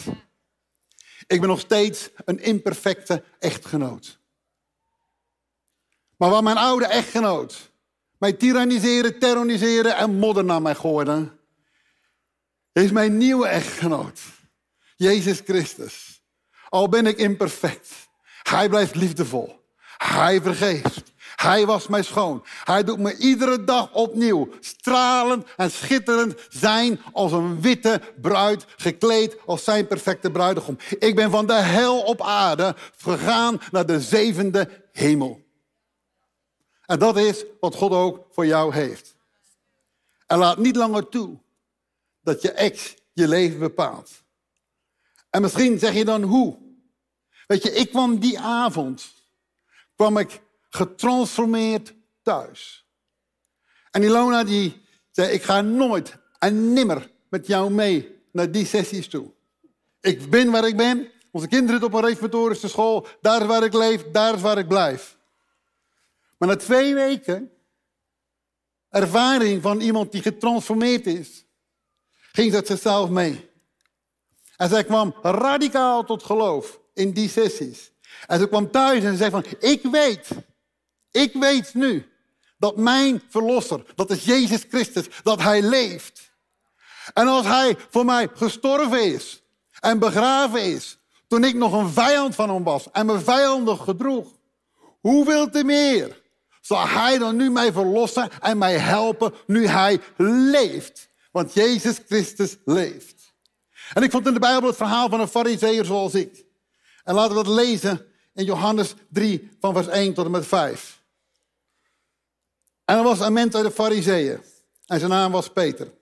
Ik 1.27 1.39
ben 1.39 1.49
nog 1.49 1.59
steeds 1.59 2.09
een 2.25 2.39
imperfecte 2.39 3.23
echtgenoot. 3.39 4.19
Maar 6.17 6.29
waar 6.29 6.43
mijn 6.43 6.57
oude 6.57 6.85
echtgenoot 6.85 7.71
mij 8.17 8.33
tyranniseren, 8.33 9.19
terroriseren 9.19 9.95
en 9.95 10.15
modder 10.15 10.45
naar 10.45 10.61
mij 10.61 10.75
gooiden, 10.75 11.39
is 12.84 12.91
mijn 12.91 13.17
nieuwe 13.17 13.48
echtgenoot. 13.48 14.19
Jezus 14.96 15.41
Christus. 15.46 16.22
Al 16.69 16.89
ben 16.89 17.05
ik 17.05 17.17
imperfect. 17.17 17.89
Hij 18.43 18.69
blijft 18.69 18.96
liefdevol. 18.96 19.65
Hij 19.98 20.41
vergeeft. 20.41 21.03
Hij 21.36 21.65
was 21.65 21.88
mij 21.88 22.03
schoon. 22.03 22.46
Hij 22.63 22.84
doet 22.84 23.00
me 23.00 23.17
iedere 23.17 23.63
dag 23.63 23.93
opnieuw 23.93 24.50
stralend 24.60 25.48
en 25.57 25.72
schitterend 25.72 26.36
zijn 26.50 27.01
als 27.12 27.31
een 27.31 27.62
witte 27.62 28.01
bruid, 28.22 28.65
gekleed 28.77 29.38
als 29.46 29.63
zijn 29.63 29.88
perfecte 29.88 30.31
bruidegom. 30.31 30.77
Ik 31.00 31.15
ben 31.15 31.31
van 31.31 31.48
de 31.48 31.53
hel 31.53 32.01
op 32.01 32.22
aarde 32.22 32.75
gegaan 32.98 33.62
naar 33.72 33.86
de 33.86 34.01
zevende 34.01 34.69
hemel. 34.91 35.46
En 36.86 37.00
dat 37.00 37.17
is 37.17 37.46
wat 37.60 37.75
God 37.75 37.91
ook 37.91 38.25
voor 38.31 38.46
jou 38.46 38.74
heeft. 38.74 39.15
En 40.27 40.38
laat 40.38 40.57
niet 40.57 40.75
langer 40.75 41.10
toe 41.10 41.38
dat 42.27 42.41
je 42.41 42.51
ex 42.51 42.96
je 43.13 43.27
leven 43.27 43.60
bepaalt. 43.60 44.24
En 45.29 45.41
misschien 45.41 45.79
zeg 45.79 45.93
je 45.93 46.05
dan 46.05 46.24
hoe. 46.24 46.57
Weet 47.48 47.63
je, 47.63 47.72
ik 47.72 47.89
kwam 47.89 48.19
die 48.19 48.39
avond, 48.39 49.13
kwam 49.96 50.17
ik 50.17 50.41
getransformeerd 50.69 51.93
thuis. 52.22 52.86
En 53.91 54.03
Ilona 54.03 54.43
die 54.43 54.81
zei, 55.12 55.31
ik 55.31 55.43
ga 55.43 55.62
nooit 55.62 56.17
en 56.39 56.74
nimmer 56.74 57.12
met 57.29 57.48
jou 57.48 57.72
mee 57.72 58.22
naar 58.31 58.51
die 58.51 58.65
sessies 58.65 59.07
toe. 59.07 59.31
Ik 60.01 60.29
ben 60.29 60.51
waar 60.51 60.67
ik 60.67 60.77
ben. 60.77 61.12
Onze 61.31 61.48
kinderen 61.48 61.84
op 61.84 61.93
een 61.93 62.05
reformatorische 62.05 62.69
school. 62.69 63.07
Daar 63.22 63.41
is 63.41 63.48
waar 63.48 63.63
ik 63.63 63.74
leef, 63.74 64.12
daar 64.12 64.34
is 64.34 64.41
waar 64.41 64.57
ik 64.57 64.67
blijf. 64.67 65.17
Maar 66.38 66.50
na 66.50 66.55
twee 66.55 66.93
weken 66.93 67.51
ervaring 68.89 69.62
van 69.62 69.79
iemand 69.79 70.12
die 70.12 70.22
getransformeerd 70.22 71.07
is, 71.07 71.46
ging 72.31 72.53
ze 72.53 72.62
zichzelf 72.65 73.10
mee. 73.10 73.50
En 74.57 74.69
zij 74.69 74.84
kwam 74.84 75.15
radicaal 75.22 76.03
tot 76.03 76.24
geloof 76.24 76.79
in 76.93 77.12
die 77.12 77.29
sessies. 77.29 77.91
En 78.27 78.39
ze 78.39 78.48
kwam 78.48 78.72
thuis 78.72 79.03
en 79.03 79.12
ze 79.12 79.17
zei 79.17 79.31
van, 79.31 79.46
ik 79.60 79.81
weet, 79.91 80.27
ik 81.12 81.34
weet 81.34 81.74
nu 81.74 82.12
dat 82.57 82.77
mijn 82.77 83.22
verlosser, 83.29 83.84
dat 83.96 84.10
is 84.10 84.25
Jezus 84.25 84.65
Christus, 84.69 85.05
dat 85.24 85.41
hij 85.41 85.62
leeft. 85.62 86.31
En 87.13 87.27
als 87.27 87.46
hij 87.46 87.77
voor 87.89 88.05
mij 88.05 88.29
gestorven 88.34 89.13
is 89.13 89.41
en 89.79 90.00
begraven 90.00 90.62
is, 90.62 90.98
toen 91.27 91.43
ik 91.43 91.55
nog 91.55 91.74
een 91.74 91.89
vijand 91.89 92.36
van 92.36 92.50
hem 92.50 92.63
was 92.63 92.91
en 92.91 93.05
me 93.05 93.19
vijandig 93.19 93.84
gedroeg, 93.84 94.27
hoeveel 95.00 95.50
te 95.50 95.63
meer 95.63 96.22
zal 96.62 96.88
hij 96.88 97.17
dan 97.17 97.36
nu 97.36 97.50
mij 97.50 97.72
verlossen 97.72 98.29
en 98.41 98.57
mij 98.57 98.77
helpen 98.77 99.34
nu 99.46 99.67
hij 99.67 100.00
leeft? 100.17 101.06
Want 101.38 101.53
Jezus 101.53 102.00
Christus 102.06 102.58
leeft. 102.65 103.34
En 103.94 104.03
ik 104.03 104.12
vond 104.12 104.27
in 104.27 104.34
de 104.34 104.39
Bijbel 104.39 104.67
het 104.67 104.77
verhaal 104.77 105.10
van 105.10 105.20
een 105.20 105.27
fariseer 105.27 105.86
zoals 105.86 106.13
ik. 106.13 106.46
En 107.03 107.13
laten 107.13 107.36
we 107.36 107.44
dat 107.44 107.53
lezen 107.53 108.06
in 108.34 108.46
Johannes 108.46 108.94
3 109.10 109.50
van 109.60 109.74
vers 109.74 109.88
1 109.88 110.13
tot 110.13 110.25
en 110.25 110.32
met 110.32 110.46
5. 110.46 111.03
En 112.86 112.98
er 112.98 113.03
was 113.03 113.20
een 113.20 113.34
mens 113.34 113.56
uit 113.56 113.65
de 113.65 113.72
fariseeën. 113.72 114.41
En 114.86 115.00
zijn 115.00 115.12
naam 115.12 115.32
was 115.32 115.50
Peter. 115.50 115.94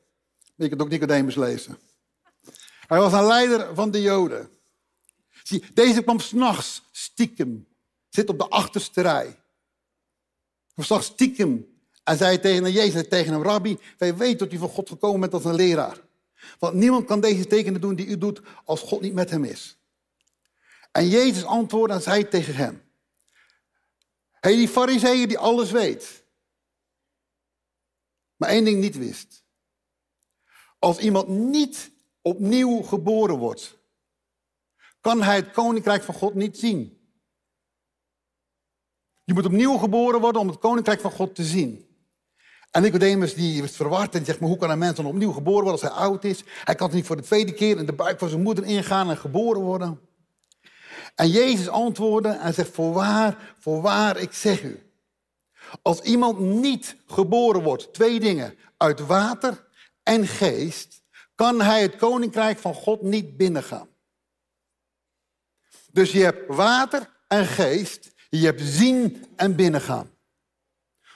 Je 0.56 0.68
kunt 0.68 0.82
ook 0.82 0.90
Nicodemus 0.90 1.36
lezen. 1.36 1.80
Hij 2.88 3.00
was 3.00 3.14
een 3.14 3.26
leider 3.26 3.76
van 3.76 3.92
de 3.92 4.02
Joden. 4.02 4.50
Zie, 5.44 5.64
deze 5.74 6.02
kwam 6.02 6.20
s'nachts 6.20 6.84
stiekem. 6.92 7.68
Zit 8.10 8.30
op 8.30 8.38
de 8.38 8.48
achterste 8.48 9.02
rij. 9.02 9.40
Hij 10.74 10.86
zag 10.86 11.04
stiekem 11.04 11.75
en 12.06 12.18
zei 12.18 12.40
tegen 12.40 12.72
Jezus, 12.72 13.08
tegen 13.08 13.34
hem, 13.34 13.44
Rabbi, 13.44 13.78
wij 13.98 14.16
weten 14.16 14.38
dat 14.38 14.52
u 14.52 14.58
van 14.58 14.70
God 14.70 14.90
gekomen 14.90 15.20
bent 15.20 15.34
als 15.34 15.46
een 15.46 15.56
leraar. 15.56 16.02
Want 16.60 16.74
niemand 16.74 17.06
kan 17.06 17.20
deze 17.20 17.48
tekenen 17.48 17.82
doen 17.82 17.96
die 17.96 18.06
u 18.06 18.18
doet 18.18 18.42
als 18.66 18.82
God 18.82 19.02
niet 19.02 19.14
met 19.14 19.30
hem 19.30 19.44
is. 19.44 19.78
En 20.92 21.08
Jezus 21.08 21.44
antwoordde 21.44 21.96
en 21.96 22.02
zei 22.02 22.28
tegen 22.28 22.56
hem, 22.56 22.84
hey, 24.32 24.56
die 24.56 24.68
fariseeën 24.68 25.28
die 25.28 25.38
alles 25.38 25.72
weet, 25.72 26.24
maar 28.36 28.50
één 28.50 28.66
ding 28.66 28.80
niet 28.82 28.98
wist. 28.98 29.44
Als 30.80 30.98
iemand 30.98 31.28
niet 31.28 31.92
opnieuw 32.22 32.82
geboren 32.82 33.38
wordt, 33.38 33.78
kan 35.02 35.22
hij 35.22 35.36
het 35.36 35.52
koninkrijk 35.52 36.04
van 36.04 36.14
God 36.14 36.34
niet 36.34 36.58
zien. 36.58 37.10
Je 39.24 39.34
moet 39.34 39.46
opnieuw 39.46 39.78
geboren 39.78 40.20
worden 40.22 40.42
om 40.42 40.48
het 40.48 40.60
koninkrijk 40.60 41.02
van 41.02 41.12
God 41.12 41.36
te 41.36 41.44
zien. 41.44 41.85
En 42.72 42.82
Nicodemus 42.82 43.34
die 43.34 43.64
is 43.64 43.76
verward 43.76 44.16
en 44.16 44.26
zegt, 44.26 44.40
maar 44.40 44.50
hoe 44.50 44.58
kan 44.58 44.70
een 44.70 44.78
mens 44.78 44.96
dan 44.96 45.06
opnieuw 45.06 45.32
geboren 45.32 45.64
worden 45.64 45.82
als 45.82 45.92
hij 45.92 46.02
oud 46.02 46.24
is? 46.24 46.44
Hij 46.64 46.76
kan 46.76 46.90
niet 46.94 47.06
voor 47.06 47.16
de 47.16 47.24
tweede 47.24 47.54
keer 47.54 47.78
in 47.78 47.86
de 47.86 47.94
buik 47.94 48.20
van 48.20 48.30
zijn 48.30 48.42
moeder 48.42 48.64
ingaan 48.64 49.10
en 49.10 49.18
geboren 49.18 49.62
worden? 49.62 50.00
En 51.16 51.30
Jezus 51.30 51.68
antwoordde 51.68 52.30
en 52.30 52.54
zegt, 52.54 52.74
voorwaar, 52.74 53.54
voorwaar, 53.60 54.18
ik 54.18 54.34
zeg 54.34 54.64
u. 54.64 54.92
Als 55.82 56.02
iemand 56.02 56.40
niet 56.40 56.96
geboren 57.08 57.64
wordt, 57.64 57.94
twee 57.94 58.20
dingen, 58.20 58.58
uit 58.78 59.00
water 59.00 59.68
en 60.04 60.28
geest, 60.28 61.02
kan 61.36 61.62
hij 61.62 61.82
het 61.82 61.96
koninkrijk 61.96 62.60
van 62.60 62.74
God 62.74 63.02
niet 63.02 63.38
binnengaan. 63.38 63.88
Dus 65.92 66.12
je 66.12 66.24
hebt 66.24 66.56
water 66.56 67.10
en 67.28 67.46
geest, 67.46 68.14
je 68.30 68.46
hebt 68.46 68.62
zien 68.62 69.26
en 69.36 69.56
binnengaan. 69.56 70.10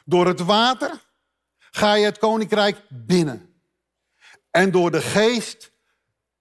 Door 0.05 0.27
het 0.27 0.39
water 0.39 1.07
ga 1.71 1.93
je 1.93 2.05
het 2.05 2.17
koninkrijk 2.17 2.81
binnen. 2.89 3.53
En 4.51 4.71
door 4.71 4.91
de 4.91 5.01
geest 5.01 5.71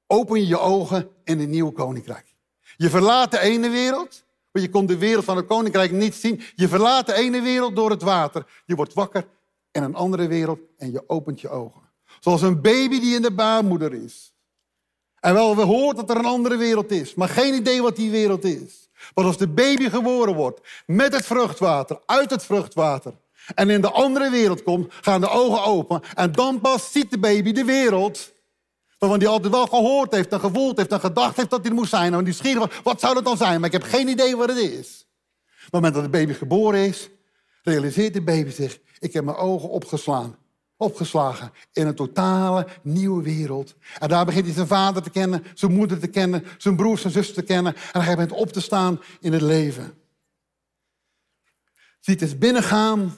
open 0.06 0.40
je 0.40 0.46
je 0.46 0.58
ogen 0.58 1.10
in 1.24 1.40
een 1.40 1.50
nieuw 1.50 1.70
koninkrijk. 1.70 2.36
Je 2.76 2.90
verlaat 2.90 3.30
de 3.30 3.38
ene 3.38 3.68
wereld, 3.68 4.24
want 4.50 4.64
je 4.64 4.70
kon 4.70 4.86
de 4.86 4.98
wereld 4.98 5.24
van 5.24 5.36
het 5.36 5.46
koninkrijk 5.46 5.92
niet 5.92 6.14
zien. 6.14 6.42
Je 6.54 6.68
verlaat 6.68 7.06
de 7.06 7.14
ene 7.14 7.40
wereld 7.40 7.76
door 7.76 7.90
het 7.90 8.02
water. 8.02 8.46
Je 8.66 8.74
wordt 8.74 8.94
wakker 8.94 9.26
in 9.70 9.82
een 9.82 9.94
andere 9.94 10.26
wereld 10.26 10.60
en 10.76 10.92
je 10.92 11.08
opent 11.08 11.40
je 11.40 11.48
ogen. 11.48 11.82
Zoals 12.20 12.42
een 12.42 12.60
baby 12.60 13.00
die 13.00 13.14
in 13.14 13.22
de 13.22 13.32
baarmoeder 13.32 13.92
is. 13.92 14.32
En 15.20 15.34
wel, 15.34 15.56
we 15.56 15.62
hoort 15.62 15.96
dat 15.96 16.10
er 16.10 16.16
een 16.16 16.24
andere 16.24 16.56
wereld 16.56 16.90
is, 16.90 17.14
maar 17.14 17.28
geen 17.28 17.54
idee 17.54 17.82
wat 17.82 17.96
die 17.96 18.10
wereld 18.10 18.44
is. 18.44 18.88
Want 19.14 19.26
als 19.26 19.36
de 19.36 19.48
baby 19.48 19.88
geboren 19.88 20.34
wordt 20.34 20.60
met 20.86 21.12
het 21.12 21.26
vruchtwater, 21.26 22.00
uit 22.06 22.30
het 22.30 22.44
vruchtwater, 22.44 23.14
en 23.54 23.70
in 23.70 23.80
de 23.80 23.90
andere 23.90 24.30
wereld 24.30 24.62
komt, 24.62 24.94
gaan 25.00 25.20
de 25.20 25.28
ogen 25.28 25.64
open. 25.64 26.00
En 26.14 26.32
dan 26.32 26.60
pas 26.60 26.92
ziet 26.92 27.10
de 27.10 27.18
baby 27.18 27.52
de 27.52 27.64
wereld. 27.64 28.32
Waarvan 28.98 29.18
die 29.18 29.28
altijd 29.28 29.52
wel 29.52 29.66
gehoord 29.66 30.14
heeft 30.14 30.32
en 30.32 30.40
gevoeld 30.40 30.76
heeft 30.76 30.92
en 30.92 31.00
gedacht 31.00 31.36
heeft 31.36 31.50
dat 31.50 31.64
hij 31.64 31.74
moest 31.74 31.90
zijn. 31.90 32.14
En 32.14 32.24
die 32.24 32.34
schier 32.34 32.80
wat 32.82 33.00
zou 33.00 33.14
dat 33.14 33.24
dan 33.24 33.36
zijn? 33.36 33.60
Maar 33.60 33.72
ik 33.72 33.80
heb 33.80 33.90
geen 33.90 34.08
idee 34.08 34.36
wat 34.36 34.48
het 34.48 34.58
is. 34.58 35.06
Op 35.46 35.64
het 35.64 35.72
moment 35.72 35.94
dat 35.94 36.02
de 36.02 36.10
baby 36.10 36.32
geboren 36.32 36.86
is, 36.86 37.08
realiseert 37.62 38.12
de 38.12 38.22
baby 38.22 38.50
zich, 38.50 38.78
ik 38.98 39.12
heb 39.12 39.24
mijn 39.24 39.36
ogen 39.36 39.68
opgeslaan. 39.68 40.36
Opgeslagen 40.76 41.52
in 41.72 41.86
een 41.86 41.94
totale 41.94 42.66
nieuwe 42.82 43.22
wereld. 43.22 43.74
En 43.98 44.08
daar 44.08 44.24
begint 44.24 44.44
hij 44.44 44.54
zijn 44.54 44.66
vader 44.66 45.02
te 45.02 45.10
kennen, 45.10 45.44
zijn 45.54 45.72
moeder 45.72 45.98
te 45.98 46.06
kennen, 46.06 46.44
zijn 46.58 46.76
broers 46.76 47.04
en 47.04 47.10
zussen 47.10 47.34
te 47.34 47.42
kennen. 47.42 47.74
En 47.92 48.00
hij 48.00 48.14
begint 48.14 48.32
op 48.32 48.52
te 48.52 48.60
staan 48.60 49.00
in 49.20 49.32
het 49.32 49.42
leven. 49.42 49.94
Ziet 52.00 52.20
het 52.20 52.38
binnengaan 52.38 53.16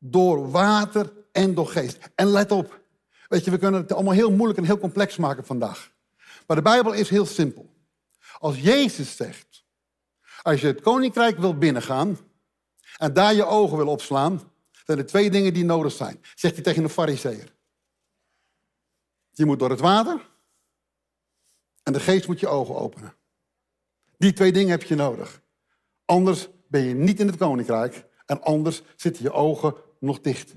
door 0.00 0.50
water 0.50 1.12
en 1.32 1.54
door 1.54 1.68
geest. 1.68 1.98
En 2.14 2.26
let 2.26 2.50
op, 2.50 2.80
weet 3.28 3.44
je, 3.44 3.50
we 3.50 3.58
kunnen 3.58 3.80
het 3.80 3.92
allemaal 3.92 4.14
heel 4.14 4.30
moeilijk 4.30 4.58
en 4.58 4.64
heel 4.64 4.78
complex 4.78 5.16
maken 5.16 5.44
vandaag. 5.44 5.90
Maar 6.46 6.56
de 6.56 6.62
Bijbel 6.62 6.92
is 6.92 7.08
heel 7.08 7.26
simpel. 7.26 7.70
Als 8.38 8.60
Jezus 8.60 9.16
zegt, 9.16 9.64
als 10.42 10.60
je 10.60 10.66
het 10.66 10.80
koninkrijk 10.80 11.38
wil 11.38 11.58
binnengaan 11.58 12.18
en 12.96 13.12
daar 13.12 13.34
je 13.34 13.44
ogen 13.44 13.76
wil 13.76 13.88
opslaan, 13.88 14.52
zijn 14.86 14.98
er 14.98 15.06
twee 15.06 15.30
dingen 15.30 15.54
die 15.54 15.64
nodig 15.64 15.92
zijn. 15.92 16.20
Zegt 16.34 16.54
hij 16.54 16.62
tegen 16.62 16.82
een 16.82 16.90
fariseer. 16.90 17.54
Je 19.30 19.46
moet 19.46 19.58
door 19.58 19.70
het 19.70 19.80
water 19.80 20.28
en 21.82 21.92
de 21.92 22.00
geest 22.00 22.26
moet 22.26 22.40
je 22.40 22.48
ogen 22.48 22.74
openen. 22.74 23.14
Die 24.16 24.32
twee 24.32 24.52
dingen 24.52 24.70
heb 24.70 24.82
je 24.82 24.94
nodig. 24.94 25.42
Anders 26.04 26.48
ben 26.68 26.82
je 26.82 26.94
niet 26.94 27.20
in 27.20 27.26
het 27.26 27.36
koninkrijk 27.36 28.06
en 28.26 28.42
anders 28.42 28.82
zitten 28.96 29.22
je 29.22 29.32
ogen 29.32 29.74
nog 30.00 30.20
dicht. 30.20 30.54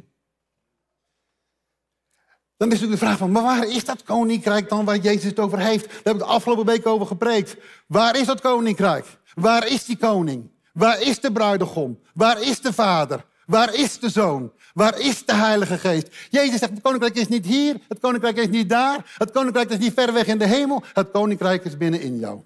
Dan 2.58 2.72
is 2.72 2.80
natuurlijk 2.80 3.00
de 3.00 3.06
vraag 3.06 3.18
van, 3.18 3.32
maar 3.32 3.44
waar 3.44 3.68
is 3.68 3.86
dat 3.86 4.04
koninkrijk 4.04 4.70
dan 4.70 4.86
waar 4.86 4.98
Jezus 4.98 5.24
het 5.24 5.40
over 5.40 5.60
heeft? 5.60 5.86
Daar 5.86 5.96
hebben 5.96 6.14
we 6.14 6.20
de 6.20 6.34
afgelopen 6.34 6.66
week 6.66 6.86
over 6.86 7.08
gepreekt. 7.08 7.56
Waar 7.88 8.20
is 8.20 8.26
dat 8.26 8.42
koninkrijk? 8.42 9.06
Waar 9.34 9.68
is 9.68 9.86
die 9.86 9.98
koning? 9.98 10.52
Waar 10.74 11.02
is 11.02 11.20
de 11.20 11.32
bruidegom? 11.32 12.00
Waar 12.14 12.42
is 12.42 12.62
de 12.62 12.74
vader? 12.74 13.26
Waar 13.46 13.74
is 13.74 14.00
de 14.00 14.10
zoon? 14.10 14.52
Waar 14.74 15.00
is 15.00 15.26
de 15.26 15.34
Heilige 15.34 15.78
Geest? 15.78 16.08
Jezus 16.30 16.60
zegt, 16.60 16.72
het 16.72 16.82
koninkrijk 16.82 17.16
is 17.16 17.28
niet 17.28 17.46
hier, 17.46 17.80
het 17.88 18.00
koninkrijk 18.00 18.38
is 18.38 18.48
niet 18.48 18.70
daar, 18.70 19.16
het 19.18 19.32
koninkrijk 19.32 19.70
is 19.70 19.78
niet 19.78 19.94
ver 19.94 20.14
weg 20.14 20.28
in 20.28 20.38
de 20.38 20.48
hemel, 20.48 20.84
het 20.94 21.12
koninkrijk 21.12 21.66
is 21.66 21.78
binnen 21.78 22.02
in 22.02 22.20
jou. 22.20 22.42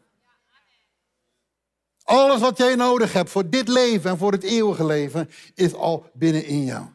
Alles 2.08 2.40
wat 2.42 2.58
jij 2.58 2.76
nodig 2.76 3.14
hebt 3.14 3.30
voor 3.30 3.50
dit 3.50 3.68
leven 3.68 4.10
en 4.10 4.18
voor 4.18 4.32
het 4.32 4.44
eeuwige 4.44 4.86
leven 4.86 5.30
is 5.56 5.74
al 5.74 6.10
binnen 6.14 6.46
in 6.46 6.64
jou. 6.64 6.86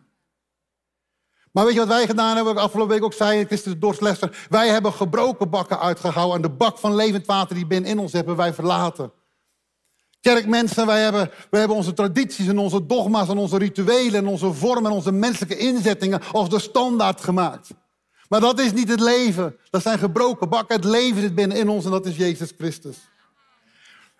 Maar 1.52 1.64
weet 1.64 1.72
je 1.72 1.78
wat 1.78 1.88
wij 1.88 2.06
gedaan 2.06 2.34
hebben, 2.34 2.44
wat 2.44 2.62
ik 2.62 2.68
afgelopen 2.68 2.94
week 2.94 3.04
ook 3.04 3.12
zei, 3.12 3.44
Christus 3.44 3.78
Dorslester, 3.78 4.46
wij 4.48 4.68
hebben 4.68 4.92
gebroken 4.92 5.50
bakken 5.50 5.80
uitgehouden 5.80 6.36
en 6.36 6.42
de 6.42 6.56
bak 6.56 6.78
van 6.78 6.94
levend 6.94 7.26
water 7.26 7.54
die 7.54 7.66
binnen 7.66 7.90
in 7.90 7.98
ons 7.98 8.12
hebben 8.12 8.36
wij 8.36 8.54
verlaten. 8.54 9.12
Kerkmensen, 10.20 10.86
wij 10.86 11.02
hebben, 11.02 11.30
wij 11.50 11.58
hebben 11.58 11.78
onze 11.78 11.92
tradities 11.92 12.46
en 12.48 12.58
onze 12.58 12.86
dogma's 12.86 13.28
en 13.28 13.38
onze 13.38 13.58
rituelen 13.58 14.14
en 14.14 14.26
onze 14.26 14.52
vormen 14.52 14.90
en 14.90 14.96
onze 14.96 15.12
menselijke 15.12 15.56
inzettingen 15.56 16.22
als 16.32 16.48
de 16.48 16.60
standaard 16.60 17.20
gemaakt. 17.20 17.68
Maar 18.28 18.40
dat 18.40 18.60
is 18.60 18.72
niet 18.72 18.88
het 18.88 19.00
leven. 19.00 19.56
Dat 19.70 19.82
zijn 19.82 19.98
gebroken 19.98 20.48
bakken. 20.48 20.76
Het 20.76 20.84
leven 20.84 21.20
zit 21.20 21.34
binnen 21.34 21.56
in 21.56 21.68
ons 21.68 21.84
en 21.84 21.90
dat 21.90 22.06
is 22.06 22.16
Jezus 22.16 22.52
Christus. 22.58 22.96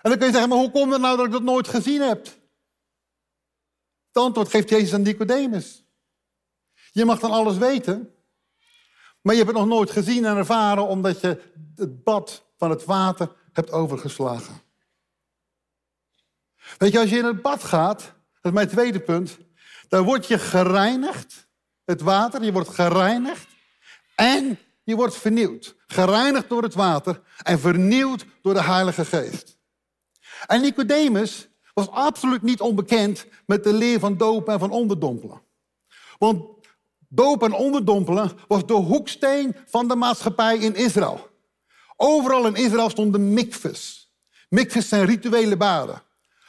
En 0.03 0.11
dan 0.11 0.19
kun 0.19 0.27
je 0.27 0.33
zeggen, 0.33 0.49
maar 0.49 0.59
hoe 0.59 0.71
komt 0.71 0.93
het 0.93 1.01
nou 1.01 1.17
dat 1.17 1.27
ik 1.27 1.33
dat 1.33 1.43
nooit 1.43 1.69
gezien 1.69 2.01
heb? 2.01 2.25
Het 4.07 4.23
antwoord 4.23 4.49
geeft 4.49 4.69
Jezus 4.69 4.95
aan 4.95 5.03
Nicodemus. 5.03 5.85
Je 6.93 7.05
mag 7.05 7.19
dan 7.19 7.31
alles 7.31 7.57
weten, 7.57 8.15
maar 9.21 9.35
je 9.35 9.43
hebt 9.43 9.53
het 9.53 9.61
nog 9.61 9.75
nooit 9.75 9.91
gezien 9.91 10.25
en 10.25 10.37
ervaren 10.37 10.87
omdat 10.87 11.21
je 11.21 11.43
het 11.77 12.03
bad 12.05 12.45
van 12.57 12.71
het 12.71 12.85
water 12.85 13.33
hebt 13.53 13.71
overgeslagen. 13.71 14.61
Weet 16.79 16.93
je, 16.93 16.99
als 16.99 17.11
je 17.11 17.19
in 17.19 17.25
het 17.25 17.43
bad 17.43 17.65
gaat, 17.65 18.01
dat 18.01 18.13
is 18.43 18.51
mijn 18.51 18.69
tweede 18.69 19.01
punt, 19.01 19.39
dan 19.89 20.05
word 20.05 20.27
je 20.27 20.39
gereinigd, 20.39 21.47
het 21.85 22.01
water, 22.01 22.43
je 22.43 22.53
wordt 22.53 22.69
gereinigd 22.69 23.47
en 24.15 24.59
je 24.83 24.97
wordt 24.97 25.17
vernieuwd. 25.17 25.77
Gereinigd 25.87 26.49
door 26.49 26.63
het 26.63 26.75
water 26.75 27.23
en 27.43 27.59
vernieuwd 27.59 28.25
door 28.43 28.55
de 28.55 28.63
Heilige 28.63 29.05
Geest. 29.05 29.61
En 30.47 30.61
Nicodemus 30.61 31.49
was 31.75 31.91
absoluut 31.91 32.43
niet 32.43 32.61
onbekend 32.61 33.27
met 33.47 33.65
de 33.65 33.73
leer 33.73 33.99
van 33.99 34.17
dopen 34.17 34.53
en 34.53 34.59
van 34.59 34.71
onderdompelen. 34.71 35.43
Want 36.19 36.45
dopen 37.09 37.53
en 37.53 37.59
onderdompelen 37.59 38.33
was 38.49 38.67
de 38.67 38.73
hoeksteen 38.73 39.57
van 39.67 39.89
de 39.89 39.97
maatschappij 39.97 40.59
in 40.59 40.75
Israël. 40.75 41.31
Overal 41.97 42.47
in 42.47 42.55
Israël 42.55 42.91
stonden 42.91 43.33
mikves. 43.33 44.13
Mikves 44.49 44.89
zijn 44.89 45.05
rituele 45.05 45.57
baden. 45.57 46.03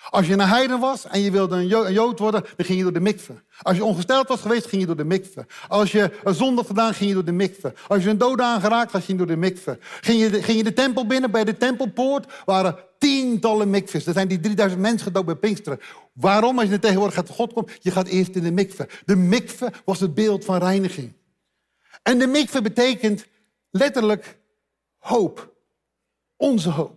Als 0.09 0.27
je 0.27 0.33
een 0.33 0.39
heiden 0.39 0.79
was 0.79 1.07
en 1.07 1.19
je 1.19 1.31
wilde 1.31 1.55
een 1.55 1.93
jood 1.93 2.19
worden, 2.19 2.41
dan 2.55 2.65
ging 2.65 2.77
je 2.77 2.83
door 2.83 2.93
de 2.93 2.99
mikve. 2.99 3.33
Als 3.61 3.77
je 3.77 3.83
ongesteld 3.83 4.27
was 4.27 4.41
geweest, 4.41 4.67
ging 4.67 4.81
je 4.81 4.87
door 4.87 4.95
de 4.95 5.03
mikve. 5.03 5.45
Als 5.67 5.91
je 5.91 6.11
een 6.23 6.33
zonde 6.33 6.63
gedaan, 6.63 6.93
ging 6.93 7.09
je 7.09 7.15
door 7.15 7.25
de 7.25 7.31
mikve. 7.31 7.73
Als 7.87 8.03
je 8.03 8.09
een 8.09 8.17
dood 8.17 8.41
aangeraakt 8.41 8.91
had, 8.91 9.03
ging 9.03 9.19
je 9.19 9.25
door 9.25 9.35
de 9.35 9.41
mikve. 9.41 9.77
Ging 10.01 10.19
je 10.19 10.29
de, 10.29 10.43
ging 10.43 10.57
je 10.57 10.63
de 10.63 10.73
tempel 10.73 11.07
binnen, 11.07 11.31
bij 11.31 11.43
de 11.43 11.57
tempelpoort 11.57 12.33
waren 12.45 12.75
tientallen 13.03 13.69
mikves. 13.69 14.05
Er 14.05 14.13
zijn 14.13 14.27
die 14.27 14.39
3000 14.39 14.81
mensen 14.81 15.07
gedoopt 15.07 15.25
bij 15.25 15.35
Pinksteren. 15.35 15.79
Waarom? 16.13 16.59
Als 16.59 16.69
je 16.69 16.79
tegenwoordig 16.79 17.15
gaat 17.15 17.29
God 17.29 17.53
komt, 17.53 17.71
je 17.79 17.91
gaat 17.91 18.07
eerst 18.07 18.35
in 18.35 18.43
de 18.43 18.51
mikve. 18.51 18.89
De 19.05 19.15
mikve 19.15 19.71
was 19.85 19.99
het 19.99 20.13
beeld 20.13 20.45
van 20.45 20.57
reiniging. 20.57 21.13
En 22.03 22.19
de 22.19 22.27
mikve 22.27 22.61
betekent 22.61 23.25
letterlijk 23.69 24.39
hoop. 24.97 25.53
Onze 26.35 26.69
hoop. 26.69 26.95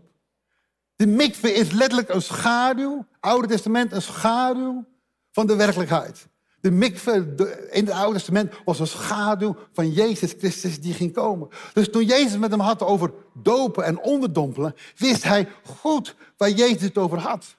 De 0.96 1.06
mikve 1.06 1.52
is 1.52 1.70
letterlijk 1.70 2.08
een 2.08 2.22
schaduw, 2.22 3.06
Oude 3.20 3.48
Testament 3.48 3.92
een 3.92 4.02
schaduw 4.02 4.84
van 5.30 5.46
de 5.46 5.56
werkelijkheid. 5.56 6.28
De 6.66 6.72
mikve 6.72 7.34
in 7.70 7.84
het 7.84 7.94
Oude 7.94 8.12
Testament 8.12 8.52
was 8.64 8.80
een 8.80 8.86
schaduw 8.86 9.56
van 9.72 9.90
Jezus 9.90 10.34
Christus 10.38 10.80
die 10.80 10.94
ging 10.94 11.12
komen. 11.12 11.48
Dus 11.72 11.90
toen 11.90 12.04
Jezus 12.04 12.38
met 12.38 12.50
hem 12.50 12.60
had 12.60 12.82
over 12.82 13.12
dopen 13.34 13.84
en 13.84 14.00
onderdompelen, 14.00 14.74
wist 14.96 15.22
hij 15.22 15.48
goed 15.62 16.14
waar 16.36 16.50
Jezus 16.50 16.82
het 16.82 16.98
over 16.98 17.18
had. 17.18 17.56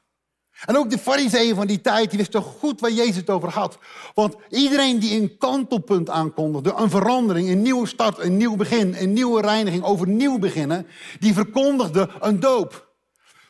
En 0.65 0.78
ook 0.78 0.89
de 0.89 0.98
fariseeën 0.98 1.56
van 1.56 1.67
die 1.67 1.82
tijd, 1.82 2.10
die 2.10 2.20
wisten 2.20 2.41
goed 2.41 2.80
waar 2.80 2.91
Jezus 2.91 3.15
het 3.15 3.30
over 3.30 3.50
had. 3.50 3.78
Want 4.13 4.36
iedereen 4.50 5.00
die 5.00 5.22
een 5.22 5.38
kantelpunt 5.38 6.10
aankondigde, 6.10 6.74
een 6.78 6.89
verandering, 6.89 7.50
een 7.50 7.62
nieuwe 7.62 7.88
start, 7.88 8.20
een 8.20 8.38
nieuw 8.38 8.56
begin, 8.56 8.96
een 8.96 9.13
nieuwe 9.13 9.41
reiniging, 9.41 9.84
overnieuw 9.84 10.39
beginnen, 10.39 10.88
die 11.20 11.34
verkondigde 11.34 12.10
een 12.20 12.39
doop. 12.39 12.87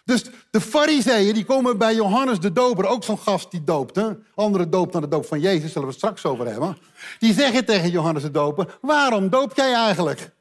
Dus 0.08 0.24
de 0.52 0.62
fariseeën 0.62 1.34
die 1.34 1.46
komen 1.46 1.78
bij 1.78 1.96
Johannes 1.96 2.40
de 2.40 2.52
Doper, 2.52 2.86
ook 2.86 3.04
zo'n 3.04 3.18
gast 3.18 3.52
die 3.52 3.64
doopt. 3.64 3.96
Hè? 3.96 4.10
Andere 4.36 4.70
doopt 4.70 4.94
dan 4.94 5.02
de 5.02 5.08
doop 5.08 5.26
van 5.26 5.40
Jezus, 5.40 5.72
zullen 5.72 5.88
we 5.88 5.94
het 5.94 5.98
straks 5.98 6.26
over 6.26 6.48
hebben. 6.48 6.78
Die 7.20 7.34
zeggen 7.34 7.66
tegen 7.66 7.90
Johannes 7.90 8.24
de 8.24 8.32
Doper, 8.32 8.78
waarom 8.82 9.30
doop 9.30 9.56
jij 9.56 9.74
eigenlijk? 9.74 10.36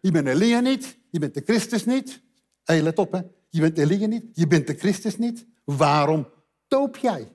Je 0.00 0.10
bent 0.10 0.26
Elia 0.26 0.60
niet, 0.60 0.98
je 1.10 1.18
bent 1.18 1.34
de 1.34 1.42
Christus 1.44 1.84
niet. 1.84 2.20
Hé, 2.64 2.80
let 2.80 2.98
op 2.98 3.12
hè, 3.12 3.20
je 3.48 3.60
bent 3.60 3.78
Elia 3.78 4.06
niet, 4.06 4.24
je 4.32 4.46
bent 4.46 4.66
de 4.66 4.74
Christus 4.74 5.18
niet. 5.18 5.46
Waarom 5.64 6.28
doop 6.68 6.96
jij? 6.96 7.32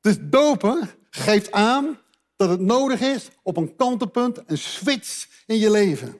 Dus 0.00 0.16
dopen 0.20 0.90
geeft 1.10 1.52
aan 1.52 1.98
dat 2.36 2.48
het 2.48 2.60
nodig 2.60 3.00
is 3.00 3.28
op 3.42 3.56
een 3.56 3.76
kantelpunt, 3.76 4.42
een 4.46 4.58
switch 4.58 5.28
in 5.46 5.58
je 5.58 5.70
leven. 5.70 6.16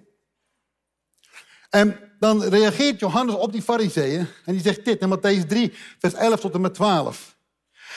En 1.71 2.06
dan 2.19 2.43
reageert 2.43 3.01
Johannes 3.01 3.35
op 3.35 3.53
die 3.53 3.63
fariseeën 3.63 4.27
en 4.45 4.53
die 4.53 4.63
zegt 4.63 4.85
dit 4.85 5.01
in 5.01 5.19
Matthäus 5.19 5.47
3, 5.47 5.73
vers 5.99 6.15
11 6.15 6.41
tot 6.41 6.55
en 6.55 6.61
met 6.61 6.75
12. 6.75 7.37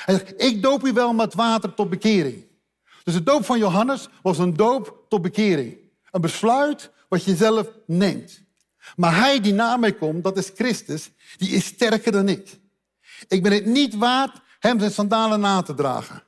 Hij 0.06 0.16
zegt, 0.16 0.42
ik 0.42 0.62
doop 0.62 0.86
u 0.86 0.94
wel 0.94 1.14
met 1.14 1.34
water 1.34 1.74
tot 1.74 1.90
bekering. 1.90 2.48
Dus 3.04 3.14
de 3.14 3.24
doop 3.24 3.46
van 3.46 3.58
Johannes 3.58 4.08
was 4.22 4.38
een 4.38 4.56
doop 4.56 5.06
tot 5.10 5.22
bekering. 5.22 5.78
Een 6.12 6.22
besluit 6.22 6.92
wat 7.10 7.24
je 7.24 7.36
zelf 7.36 7.70
neemt. 7.86 8.42
Maar 8.96 9.16
hij 9.16 9.40
die 9.40 9.54
na 9.54 9.78
mij 9.78 9.94
komt, 9.94 10.24
dat 10.24 10.38
is 10.38 10.52
Christus, 10.56 11.12
die 11.38 11.50
is 11.50 11.66
sterker 11.66 12.12
dan 12.12 12.30
ik. 12.30 12.60
Ik 13.28 13.44
ben 13.44 13.52
het 13.52 13.66
niet 13.66 13.96
waard 13.96 14.42
hem 14.60 14.80
zijn 14.80 14.92
sandalen 14.92 15.40
na 15.40 15.62
te 15.62 15.74
dragen. 15.74 16.24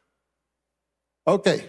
Oké, 1.23 1.63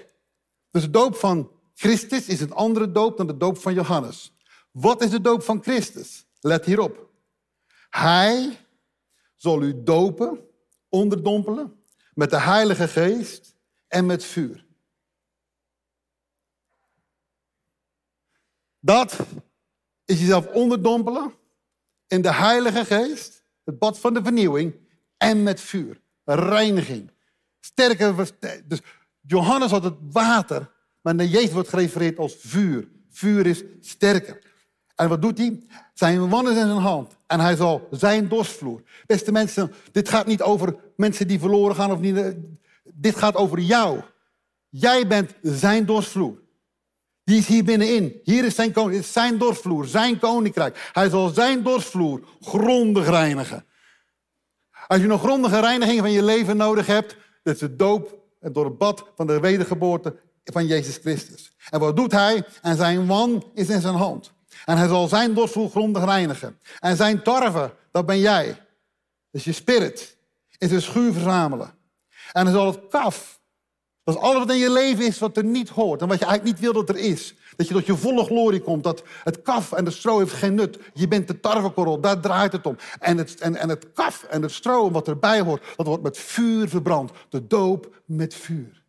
dus 0.71 0.83
de 0.83 0.91
doop 0.91 1.17
van 1.17 1.51
Christus 1.75 2.27
is 2.27 2.41
een 2.41 2.53
andere 2.53 2.93
doop 2.93 3.17
dan 3.17 3.27
de 3.27 3.37
doop 3.37 3.59
van 3.59 3.75
Johannes. 3.75 4.33
Wat 4.73 5.03
is 5.03 5.11
de 5.11 5.21
doop 5.21 5.43
van 5.43 5.63
Christus? 5.63 6.27
Let 6.41 6.65
hierop. 6.65 7.11
Hij 7.91 8.59
zal 9.37 9.63
u 9.63 9.83
dopen, 9.83 10.41
onderdompelen, 10.89 11.85
met 12.15 12.31
de 12.31 12.41
Heilige 12.41 12.89
Geest 12.89 13.55
en 13.89 14.07
met 14.07 14.25
vuur. 14.25 14.65
Dat 18.81 19.19
is 20.05 20.21
jezelf 20.21 20.47
onderdompelen 20.47 21.35
in 22.07 22.23
de 22.23 22.33
Heilige 22.33 22.85
Geest, 22.85 23.45
het 23.65 23.79
bad 23.79 23.99
van 23.99 24.15
de 24.15 24.23
vernieuwing, 24.23 24.75
en 25.17 25.43
met 25.43 25.61
vuur. 25.61 26.01
Reiniging. 26.25 27.11
Sterker, 27.61 28.31
dus 28.65 28.81
Johannes 29.21 29.71
had 29.71 29.85
het 29.85 29.97
water, 30.01 30.71
maar 31.01 31.15
naar 31.15 31.27
Jezus 31.27 31.53
wordt 31.53 31.69
gerefereerd 31.69 32.19
als 32.19 32.37
vuur. 32.39 32.89
Vuur 33.11 33.47
is 33.47 33.63
sterker. 33.81 34.52
En 35.03 35.09
wat 35.09 35.23
doet 35.23 35.39
hij? 35.39 35.61
Zijn 35.95 36.29
man 36.29 36.45
is 36.45 36.57
in 36.57 36.67
zijn 36.67 36.77
hand. 36.77 37.17
En 37.27 37.41
hij 37.41 37.57
zal 37.57 37.89
zijn 37.91 38.29
dorsvloer. 38.29 38.83
Beste 39.07 39.33
mensen, 39.33 39.73
dit 39.93 40.09
gaat 40.09 40.27
niet 40.27 40.43
over 40.43 40.77
mensen 40.97 41.29
die 41.29 41.39
verloren 41.39 41.77
gaan 41.77 41.93
of 41.93 42.01
niet. 42.01 42.37
Dit 42.95 43.17
gaat 43.17 43.37
over 43.37 43.59
jou. 43.59 44.01
Jij 44.69 45.07
bent 45.07 45.31
zijn 45.43 45.87
dorsvloer. 45.87 46.41
Die 47.25 47.39
is 47.39 47.47
hier 47.47 47.65
binnenin. 47.65 48.21
Hier 48.23 48.45
is 48.45 48.55
zijn, 48.55 48.73
koning, 48.73 49.01
is 49.01 49.13
zijn 49.13 49.39
dorsvloer, 49.39 49.87
zijn 49.87 50.19
koninkrijk. 50.19 50.91
Hij 50.93 51.09
zal 51.09 51.29
zijn 51.29 51.63
dorsvloer 51.63 52.21
grondig 52.41 53.09
reinigen. 53.09 53.65
Als 54.87 55.01
je 55.01 55.07
nog 55.07 55.21
grondige 55.21 55.61
reiniging 55.61 55.99
van 55.99 56.11
je 56.11 56.23
leven 56.23 56.57
nodig 56.57 56.87
hebt, 56.87 57.17
dat 57.43 57.55
is 57.55 57.61
de 57.61 57.77
doop 57.77 58.19
door 58.41 58.65
het 58.65 58.79
bad 58.79 59.05
van 59.17 59.27
de 59.27 59.41
wedergeboorte 59.41 60.17
van 60.45 60.67
Jezus 60.67 60.97
Christus. 60.97 61.53
En 61.71 61.81
wat 61.81 61.97
doet 61.97 62.13
hij? 62.13 62.45
En 62.61 62.77
zijn 62.77 63.05
man 63.05 63.45
is 63.55 63.69
in 63.69 63.81
zijn 63.81 63.95
hand. 63.95 64.33
En 64.65 64.77
hij 64.77 64.89
zal 64.89 65.09
zijn 65.09 65.35
dorsvloer 65.35 65.71
grondig 65.71 66.05
reinigen. 66.05 66.59
En 66.79 66.97
zijn 66.97 67.23
tarwe, 67.23 67.75
dat 67.91 68.07
ben 68.07 68.19
jij. 68.19 68.67
Dus 69.31 69.45
je 69.45 69.53
spirit. 69.53 70.17
In 70.59 70.69
zijn 70.69 70.83
schuur 70.83 71.13
verzamelen. 71.13 71.75
En 72.33 72.45
hij 72.45 72.55
zal 72.55 72.67
het 72.67 72.89
kaf. 72.89 73.41
Dat 74.05 74.15
is 74.15 74.21
alles 74.21 74.39
wat 74.39 74.51
in 74.51 74.59
je 74.59 74.71
leven 74.71 75.07
is 75.07 75.19
wat 75.19 75.37
er 75.37 75.45
niet 75.45 75.69
hoort. 75.69 76.01
En 76.01 76.09
wat 76.09 76.19
je 76.19 76.25
eigenlijk 76.25 76.55
niet 76.55 76.65
wil 76.65 76.85
dat 76.85 76.97
er 76.97 77.03
is. 77.03 77.35
Dat 77.57 77.69
je 77.69 77.75
tot 77.75 77.87
je 77.87 77.97
volle 77.97 78.25
glorie 78.25 78.61
komt. 78.61 78.85
Dat 78.85 79.03
het 79.25 79.43
kaf 79.43 79.73
en 79.73 79.85
de 79.85 79.91
stro 79.91 80.19
heeft 80.19 80.33
geen 80.33 80.55
nut. 80.55 80.79
Je 80.95 81.09
bent 81.09 81.29
de 81.29 81.41
tarwekorrel, 81.41 82.01
daar 82.01 82.21
draait 82.21 82.53
het 82.53 82.67
om. 82.67 82.77
En 82.99 83.19
het, 83.19 83.41
en, 83.41 83.57
en 83.57 83.69
het 83.69 83.93
kaf 83.93 84.23
en 84.23 84.43
het 84.43 84.53
stro 84.53 84.91
wat 84.91 85.09
erbij 85.09 85.41
hoort, 85.41 85.63
dat 85.77 85.87
wordt 85.87 86.03
met 86.03 86.19
vuur 86.19 86.69
verbrand. 86.69 87.11
De 87.29 87.47
doop 87.47 88.03
met 88.05 88.35
vuur. 88.35 88.85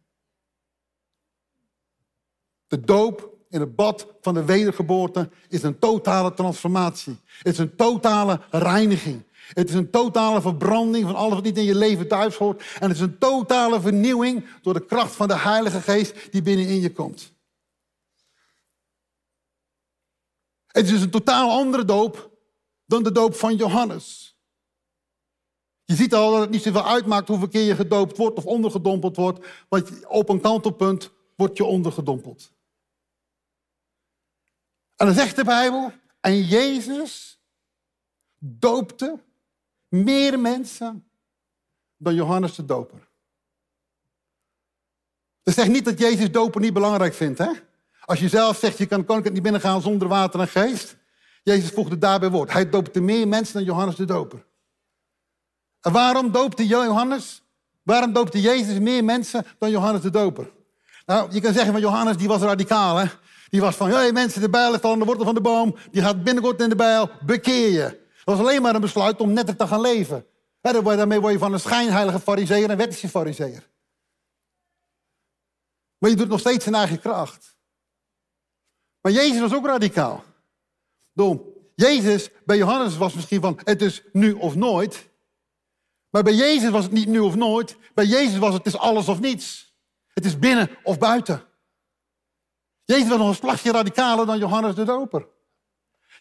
De 2.67 2.79
doop 2.79 3.33
in 3.53 3.59
het 3.59 3.75
bad 3.75 4.07
van 4.21 4.33
de 4.33 4.45
wedergeboorte 4.45 5.29
is 5.47 5.63
een 5.63 5.79
totale 5.79 6.33
transformatie. 6.33 7.19
Het 7.37 7.53
is 7.53 7.57
een 7.57 7.75
totale 7.75 8.39
reiniging. 8.49 9.23
Het 9.31 9.69
is 9.69 9.75
een 9.75 9.89
totale 9.89 10.41
verbranding 10.41 11.05
van 11.05 11.15
alles 11.15 11.33
wat 11.33 11.43
niet 11.43 11.57
in 11.57 11.63
je 11.63 11.75
leven 11.75 12.07
thuis 12.07 12.35
hoort. 12.35 12.63
En 12.79 12.87
het 12.87 12.97
is 12.97 12.99
een 12.99 13.17
totale 13.17 13.81
vernieuwing 13.81 14.45
door 14.61 14.73
de 14.73 14.85
kracht 14.85 15.15
van 15.15 15.27
de 15.27 15.37
Heilige 15.37 15.81
Geest 15.81 16.31
die 16.31 16.41
binnenin 16.41 16.81
je 16.81 16.91
komt. 16.91 17.31
Het 20.67 20.85
is 20.85 20.91
dus 20.91 21.01
een 21.01 21.09
totaal 21.09 21.49
andere 21.49 21.85
doop 21.85 22.31
dan 22.85 23.03
de 23.03 23.11
doop 23.11 23.35
van 23.35 23.55
Johannes. 23.55 24.37
Je 25.85 25.95
ziet 25.95 26.13
al 26.13 26.31
dat 26.31 26.41
het 26.41 26.49
niet 26.49 26.63
zoveel 26.63 26.87
uitmaakt 26.87 27.27
hoeveel 27.27 27.47
keer 27.47 27.63
je 27.63 27.75
gedoopt 27.75 28.17
wordt 28.17 28.37
of 28.37 28.45
ondergedompeld 28.45 29.15
wordt. 29.15 29.45
Want 29.69 30.05
op 30.07 30.29
een 30.29 30.41
kantelpunt 30.41 31.11
word 31.35 31.57
je 31.57 31.65
ondergedompeld. 31.65 32.52
En 35.03 35.09
dan 35.09 35.17
zegt 35.17 35.35
de 35.35 35.43
Bijbel, 35.43 35.91
en 36.19 36.43
Jezus 36.43 37.41
doopte 38.39 39.19
meer 39.87 40.39
mensen 40.39 41.07
dan 41.97 42.15
Johannes 42.15 42.55
de 42.55 42.65
Doper. 42.65 43.07
Dat 45.41 45.53
zegt 45.53 45.69
niet 45.69 45.85
dat 45.85 45.99
Jezus 45.99 46.31
dopen 46.31 46.61
niet 46.61 46.73
belangrijk 46.73 47.13
vindt. 47.13 47.39
Hè? 47.39 47.49
Als 48.05 48.19
je 48.19 48.29
zelf 48.29 48.57
zegt, 48.57 48.77
je 48.77 48.85
kan 48.85 49.05
het 49.07 49.33
niet 49.33 49.43
binnengaan 49.43 49.81
zonder 49.81 50.07
water 50.07 50.39
en 50.39 50.47
geest. 50.47 50.97
Jezus 51.43 51.69
voegde 51.69 51.97
daarbij 51.97 52.29
woord. 52.29 52.53
Hij 52.53 52.69
doopte 52.69 53.01
meer 53.01 53.27
mensen 53.27 53.53
dan 53.53 53.63
Johannes 53.63 53.95
de 53.95 54.05
Doper. 54.05 54.45
En 55.81 55.91
waarom 55.91 56.31
doopte 56.31 56.67
Johannes? 56.67 57.43
Waarom 57.81 58.13
doopte 58.13 58.41
Jezus 58.41 58.79
meer 58.79 59.03
mensen 59.03 59.45
dan 59.57 59.69
Johannes 59.69 60.01
de 60.01 60.09
Doper? 60.09 60.51
Nou, 61.05 61.31
je 61.31 61.41
kan 61.41 61.53
zeggen 61.53 61.71
van 61.71 61.81
Johannes, 61.81 62.17
die 62.17 62.27
was 62.27 62.41
radicaal. 62.41 62.97
Hè? 62.97 63.05
Die 63.53 63.61
was 63.61 63.75
van, 63.75 63.89
hey 63.89 64.11
mensen, 64.11 64.41
de 64.41 64.49
bijl 64.49 64.71
ligt 64.71 64.83
al 64.83 64.91
aan 64.91 64.99
de 64.99 65.05
wortel 65.05 65.25
van 65.25 65.33
de 65.33 65.41
boom. 65.41 65.75
Die 65.91 66.01
gaat 66.01 66.23
binnenkort 66.23 66.61
in 66.61 66.69
de 66.69 66.75
bijl, 66.75 67.09
bekeer 67.25 67.69
je. 67.69 67.81
Dat 68.23 68.37
was 68.37 68.39
alleen 68.39 68.61
maar 68.61 68.75
een 68.75 68.81
besluit 68.81 69.19
om 69.19 69.33
netter 69.33 69.55
te 69.55 69.67
gaan 69.67 69.81
leven. 69.81 70.25
daarmee 70.61 71.19
word 71.19 71.33
je 71.33 71.39
van 71.39 71.53
een 71.53 71.59
schijnheilige 71.59 72.19
fariseer 72.19 72.69
een 72.69 72.77
wettische 72.77 73.09
fariseer. 73.09 73.69
Maar 75.97 76.09
je 76.09 76.15
doet 76.15 76.27
nog 76.27 76.39
steeds 76.39 76.63
zijn 76.63 76.75
eigen 76.75 76.99
kracht. 76.99 77.57
Maar 79.01 79.11
Jezus 79.11 79.39
was 79.39 79.53
ook 79.53 79.65
radicaal. 79.65 80.23
Dom. 81.13 81.43
Jezus, 81.75 82.29
bij 82.45 82.57
Johannes 82.57 82.97
was 82.97 83.13
misschien 83.13 83.41
van, 83.41 83.59
het 83.63 83.81
is 83.81 84.03
nu 84.11 84.31
of 84.31 84.55
nooit. 84.55 85.09
Maar 86.09 86.23
bij 86.23 86.35
Jezus 86.35 86.69
was 86.69 86.83
het 86.83 86.91
niet 86.91 87.07
nu 87.07 87.19
of 87.19 87.35
nooit. 87.35 87.75
Bij 87.93 88.05
Jezus 88.05 88.37
was 88.37 88.53
het, 88.53 88.65
het 88.65 88.73
is 88.73 88.79
alles 88.79 89.07
of 89.07 89.19
niets. 89.19 89.73
Het 90.13 90.25
is 90.25 90.39
binnen 90.39 90.69
of 90.83 90.97
buiten. 90.97 91.51
Jezus 92.85 93.07
was 93.07 93.17
nog 93.17 93.27
een 93.27 93.35
slagje 93.35 93.71
radicaler 93.71 94.25
dan 94.25 94.37
Johannes 94.37 94.75
de 94.75 94.83
Doper. 94.83 95.27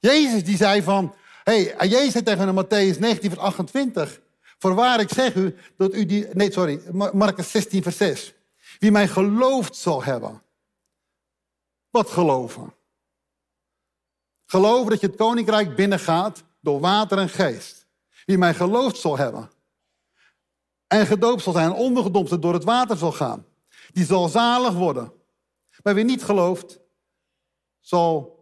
Jezus 0.00 0.44
die 0.44 0.56
zei 0.56 0.82
van, 0.82 1.14
hey, 1.44 1.74
Jezus 1.88 2.12
zei 2.12 2.24
tegen 2.24 2.64
Matthäus 2.64 2.98
19 2.98 3.30
vers 3.30 3.42
28, 3.42 4.20
voorwaar 4.58 5.00
ik 5.00 5.08
zeg 5.08 5.34
u 5.34 5.56
dat 5.76 5.94
u 5.94 6.06
die, 6.06 6.28
nee 6.32 6.52
sorry, 6.52 6.80
Marcus 7.12 7.50
16 7.50 7.82
vers 7.82 7.96
6, 7.96 8.34
wie 8.78 8.90
mij 8.90 9.08
geloofd 9.08 9.76
zal 9.76 10.04
hebben. 10.04 10.42
Wat 11.90 12.10
geloven? 12.10 12.74
Geloven 14.46 14.90
dat 14.90 15.00
je 15.00 15.06
het 15.06 15.16
koninkrijk 15.16 15.76
binnengaat 15.76 16.42
door 16.60 16.80
water 16.80 17.18
en 17.18 17.28
geest. 17.28 17.86
Wie 18.24 18.38
mij 18.38 18.54
geloofd 18.54 18.96
zal 18.96 19.18
hebben. 19.18 19.50
En 20.86 21.06
gedoopt 21.06 21.42
zal 21.42 21.52
zijn 21.52 21.66
en 21.66 21.76
ondergedompeld 21.76 22.42
door 22.42 22.52
het 22.52 22.64
water 22.64 22.96
zal 22.96 23.12
gaan. 23.12 23.46
Die 23.92 24.04
zal 24.04 24.28
zalig 24.28 24.72
worden. 24.72 25.12
Maar 25.82 25.94
wie 25.94 26.04
niet 26.04 26.22
gelooft, 26.22 26.80
zal 27.80 28.40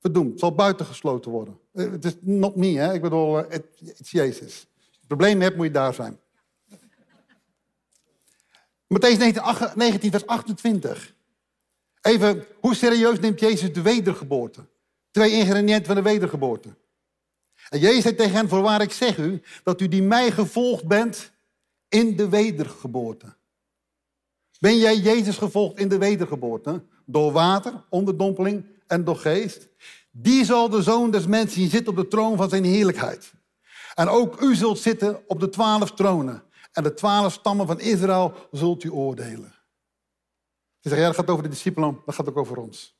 verdoemd, 0.00 0.38
zal 0.38 0.54
buitengesloten 0.54 1.30
worden. 1.30 1.60
Eh, 1.72 1.90
het 1.90 2.04
is 2.04 2.16
not 2.20 2.56
me, 2.56 2.78
hè? 2.78 2.94
ik 2.94 3.02
bedoel, 3.02 3.36
het 3.36 3.80
is 3.98 4.10
Jezus. 4.10 4.66
Als 4.76 4.98
je 5.00 5.06
probleem 5.06 5.40
hebt, 5.40 5.56
moet 5.56 5.66
je 5.66 5.72
daar 5.72 5.94
zijn. 5.94 6.20
Matthäus 8.94 9.18
19, 9.74 10.10
vers 10.10 10.26
28. 10.26 11.14
Even, 12.00 12.46
hoe 12.60 12.74
serieus 12.74 13.20
neemt 13.20 13.40
Jezus 13.40 13.72
de 13.72 13.82
wedergeboorte? 13.82 14.66
Twee 15.10 15.32
ingrediënten 15.32 15.86
van 15.86 15.94
de 15.94 16.02
wedergeboorte. 16.02 16.76
En 17.68 17.78
Jezus 17.78 18.02
zei 18.02 18.14
tegen 18.14 18.34
hen, 18.34 18.48
voorwaar 18.48 18.82
ik 18.82 18.92
zeg 18.92 19.18
u, 19.18 19.42
dat 19.62 19.80
u 19.80 19.88
die 19.88 20.02
mij 20.02 20.30
gevolgd 20.30 20.86
bent 20.86 21.32
in 21.88 22.16
de 22.16 22.28
wedergeboorte. 22.28 23.36
Ben 24.58 24.78
jij 24.78 24.96
Jezus 24.96 25.36
gevolgd 25.36 25.78
in 25.78 25.88
de 25.88 25.98
wedergeboorte? 25.98 26.84
Door 27.06 27.32
water, 27.32 27.84
onderdompeling 27.88 28.66
en 28.86 29.04
door 29.04 29.16
geest? 29.16 29.68
Die 30.10 30.44
zal 30.44 30.68
de 30.68 30.82
zoon 30.82 31.10
des 31.10 31.26
mensen 31.26 31.60
zien 31.60 31.70
zitten 31.70 31.92
op 31.92 31.98
de 31.98 32.08
troon 32.08 32.36
van 32.36 32.48
zijn 32.48 32.64
heerlijkheid. 32.64 33.32
En 33.94 34.08
ook 34.08 34.40
u 34.40 34.54
zult 34.54 34.78
zitten 34.78 35.22
op 35.26 35.40
de 35.40 35.48
twaalf 35.48 35.92
tronen. 35.92 36.42
En 36.72 36.82
de 36.82 36.94
twaalf 36.94 37.32
stammen 37.32 37.66
van 37.66 37.80
Israël 37.80 38.48
zult 38.50 38.84
u 38.84 38.90
oordelen. 38.90 39.54
Je 40.80 40.88
zegt, 40.88 41.00
ja, 41.00 41.06
dat 41.06 41.16
gaat 41.16 41.30
over 41.30 41.42
de 41.42 41.48
discipelen, 41.48 42.00
dat 42.06 42.14
gaat 42.14 42.28
ook 42.28 42.36
over 42.36 42.56
ons. 42.56 42.96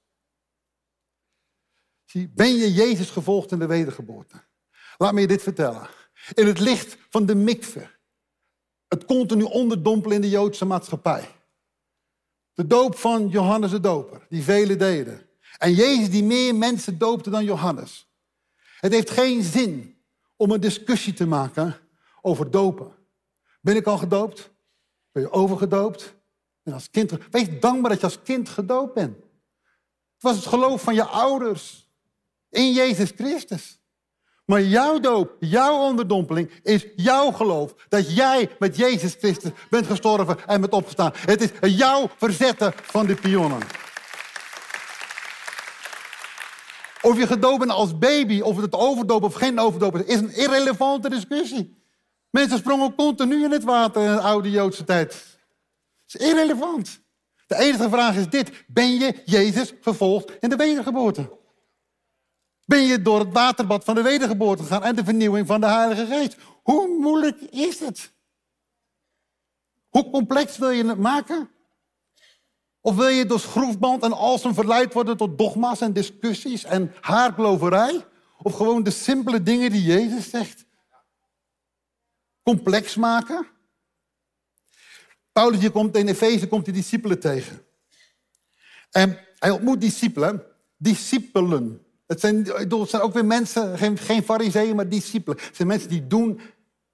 Zie, 2.05 2.33
ben 2.35 2.57
je 2.57 2.73
Jezus 2.73 3.11
gevolgd 3.11 3.53
in 3.53 3.59
de 3.59 3.67
wedergeboorte? 3.67 4.45
Laat 4.97 5.13
me 5.13 5.21
je 5.21 5.27
dit 5.27 5.43
vertellen. 5.43 5.89
In 6.33 6.47
het 6.47 6.59
licht 6.59 6.97
van 7.11 7.27
de 7.27 7.35
mikve. 7.35 7.91
Het 8.89 9.05
continu 9.05 9.43
onderdompelen 9.43 10.17
in 10.17 10.23
de 10.23 10.29
Joodse 10.29 10.65
maatschappij. 10.65 11.38
De 12.59 12.67
doop 12.67 12.97
van 12.97 13.29
Johannes 13.29 13.71
de 13.71 13.81
Doper, 13.81 14.27
die 14.29 14.43
velen 14.43 14.79
deden. 14.79 15.29
En 15.59 15.73
Jezus 15.73 16.11
die 16.11 16.25
meer 16.25 16.55
mensen 16.55 16.99
doopte 16.99 17.31
dan 17.31 17.45
Johannes. 17.45 18.09
Het 18.81 18.93
heeft 18.93 19.11
geen 19.11 19.43
zin 19.43 20.03
om 20.37 20.51
een 20.51 20.61
discussie 20.61 21.13
te 21.13 21.27
maken 21.27 21.77
over 22.21 22.51
dopen. 22.51 22.95
Ben 23.61 23.77
ik 23.77 23.87
al 23.87 23.99
gedoopt? 23.99 24.51
Ben 25.13 25.23
je 25.23 25.31
overgedoopt? 25.31 26.15
En 26.63 26.73
als 26.73 26.91
kind, 26.91 27.13
wees 27.31 27.61
dankbaar 27.61 27.91
dat 27.91 28.01
je 28.01 28.07
als 28.07 28.23
kind 28.23 28.49
gedoopt 28.49 28.95
bent. 28.95 29.17
Het 30.13 30.23
was 30.23 30.37
het 30.37 30.47
geloof 30.47 30.83
van 30.83 30.95
je 30.95 31.05
ouders 31.05 31.91
in 32.51 32.73
Jezus 32.73 33.11
Christus. 33.11 33.78
Maar 34.49 34.63
jouw 34.63 35.01
doop, 35.01 35.37
jouw 35.41 35.79
onderdompeling 35.79 36.51
is 36.63 36.87
jouw 36.97 37.31
geloof. 37.31 37.75
Dat 37.89 38.15
jij 38.15 38.51
met 38.59 38.77
Jezus 38.77 39.17
Christus 39.19 39.51
bent 39.71 39.87
gestorven 39.87 40.47
en 40.47 40.61
bent 40.61 40.73
opgestaan. 40.73 41.13
Het 41.15 41.41
is 41.41 41.77
jouw 41.77 42.09
verzetten 42.17 42.73
van 42.83 43.07
de 43.07 43.15
pionnen. 43.15 43.61
Of 47.03 47.19
je 47.19 47.27
gedoopt 47.27 47.59
bent 47.59 47.71
als 47.71 47.99
baby, 47.99 48.41
of 48.41 48.57
het 48.57 48.75
overdoop 48.75 49.23
of 49.23 49.35
geen 49.35 49.59
overdoop 49.59 49.97
is, 49.97 50.19
een 50.19 50.35
irrelevante 50.35 51.09
discussie. 51.09 51.83
Mensen 52.31 52.59
sprongen 52.59 52.95
continu 52.95 53.45
in 53.45 53.51
het 53.51 53.65
water 53.65 54.03
in 54.03 54.15
de 54.15 54.21
oude 54.21 54.51
Joodse 54.51 54.85
tijd. 54.85 55.13
Het 56.07 56.21
is 56.21 56.29
irrelevant. 56.29 57.01
De 57.47 57.57
enige 57.57 57.89
vraag 57.89 58.17
is 58.17 58.29
dit: 58.29 58.65
ben 58.67 58.99
je 58.99 59.23
Jezus 59.25 59.73
gevolgd 59.81 60.33
in 60.41 60.49
de 60.49 60.57
wedergeboorte? 60.57 61.37
Ben 62.69 62.83
je 62.83 63.03
door 63.03 63.19
het 63.19 63.33
waterbad 63.33 63.85
van 63.85 63.95
de 63.95 64.03
wedergeboorte 64.03 64.63
gegaan 64.63 64.85
en 64.85 64.97
de 64.97 65.05
vernieuwing 65.05 65.47
van 65.47 65.61
de 65.61 65.67
Heilige 65.67 66.07
Geest? 66.07 66.37
Hoe 66.63 66.99
moeilijk 66.99 67.41
is 67.41 67.81
het? 67.81 68.13
Hoe 69.89 70.11
complex 70.11 70.59
wil 70.59 70.71
je 70.71 70.85
het 70.85 70.99
maken? 70.99 71.51
Of 72.81 72.97
wil 72.97 73.09
je 73.09 73.27
door 73.27 73.41
schroefband 73.41 74.03
en 74.03 74.13
alsem 74.13 74.55
verleid 74.55 74.93
worden 74.93 75.17
tot 75.17 75.39
dogma's 75.39 75.81
en 75.81 75.93
discussies 75.93 76.65
en 76.65 76.95
haarkloverij? 77.01 78.07
Of 78.39 78.55
gewoon 78.55 78.83
de 78.83 78.91
simpele 78.91 79.43
dingen 79.43 79.71
die 79.71 79.83
Jezus 79.83 80.31
zegt? 80.31 80.65
Complex 82.43 82.97
maken? 82.97 83.47
Paulus 85.33 85.71
komt 85.71 85.97
in 85.97 86.09
Efeze 86.09 86.49
komt 86.49 86.65
die 86.65 86.75
discipelen 86.75 87.21
tegen. 87.21 87.67
En 88.91 89.19
hij 89.39 89.51
ontmoet 89.51 89.81
discipelen, 89.81 90.45
discipelen. 90.77 91.88
Het 92.09 92.21
zijn, 92.21 92.53
ook 93.01 93.13
weer 93.13 93.25
mensen, 93.25 93.79
geen, 93.79 93.99
geen 93.99 94.23
fariseeën, 94.23 94.77
maar 94.77 94.89
discipelen. 94.89 95.39
Het 95.41 95.57
zijn 95.57 95.69
mensen 95.69 95.89
die 95.89 96.07
doen, 96.07 96.41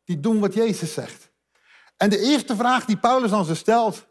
die 0.04 0.20
doen 0.20 0.40
wat 0.40 0.54
Jezus 0.54 0.92
zegt. 0.92 1.30
En 1.96 2.10
de 2.10 2.18
eerste 2.18 2.56
vraag 2.56 2.84
die 2.84 2.96
Paulus 2.96 3.32
aan 3.32 3.44
ze 3.44 3.54
stelt, 3.54 4.06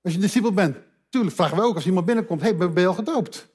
als 0.00 0.12
je 0.12 0.14
een 0.14 0.20
discipel 0.20 0.52
bent, 0.52 0.76
tuurlijk 1.08 1.34
vragen 1.36 1.56
we 1.56 1.62
ook 1.62 1.74
als 1.74 1.86
iemand 1.86 2.06
binnenkomt, 2.06 2.40
hey, 2.40 2.56
ben 2.56 2.80
je 2.80 2.86
al 2.86 2.94
gedoopt? 2.94 3.48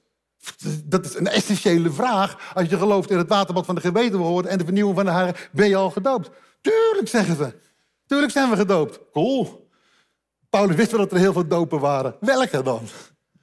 Dat 0.84 1.04
is 1.04 1.14
een 1.14 1.26
essentiële 1.26 1.90
vraag. 1.90 2.54
Als 2.54 2.68
je 2.68 2.78
gelooft 2.78 3.10
in 3.10 3.18
het 3.18 3.28
waterbad 3.28 3.66
van 3.66 3.74
de 3.74 4.10
wordt 4.10 4.48
en 4.48 4.58
de 4.58 4.64
vernieuwing 4.64 4.96
van 4.96 5.04
de 5.04 5.10
haren, 5.10 5.34
ben 5.52 5.68
je 5.68 5.76
al 5.76 5.90
gedoopt? 5.90 6.30
Tuurlijk, 6.60 7.08
zeggen 7.08 7.36
ze. 7.36 7.54
Tuurlijk 8.06 8.32
zijn 8.32 8.50
we 8.50 8.56
gedoopt. 8.56 9.00
Cool. 9.12 9.70
Paulus 10.50 10.76
wist 10.76 10.90
wel 10.90 11.00
dat 11.00 11.12
er 11.12 11.18
heel 11.18 11.32
veel 11.32 11.48
dopen 11.48 11.80
waren. 11.80 12.16
Welke 12.20 12.62
dan? 12.62 12.82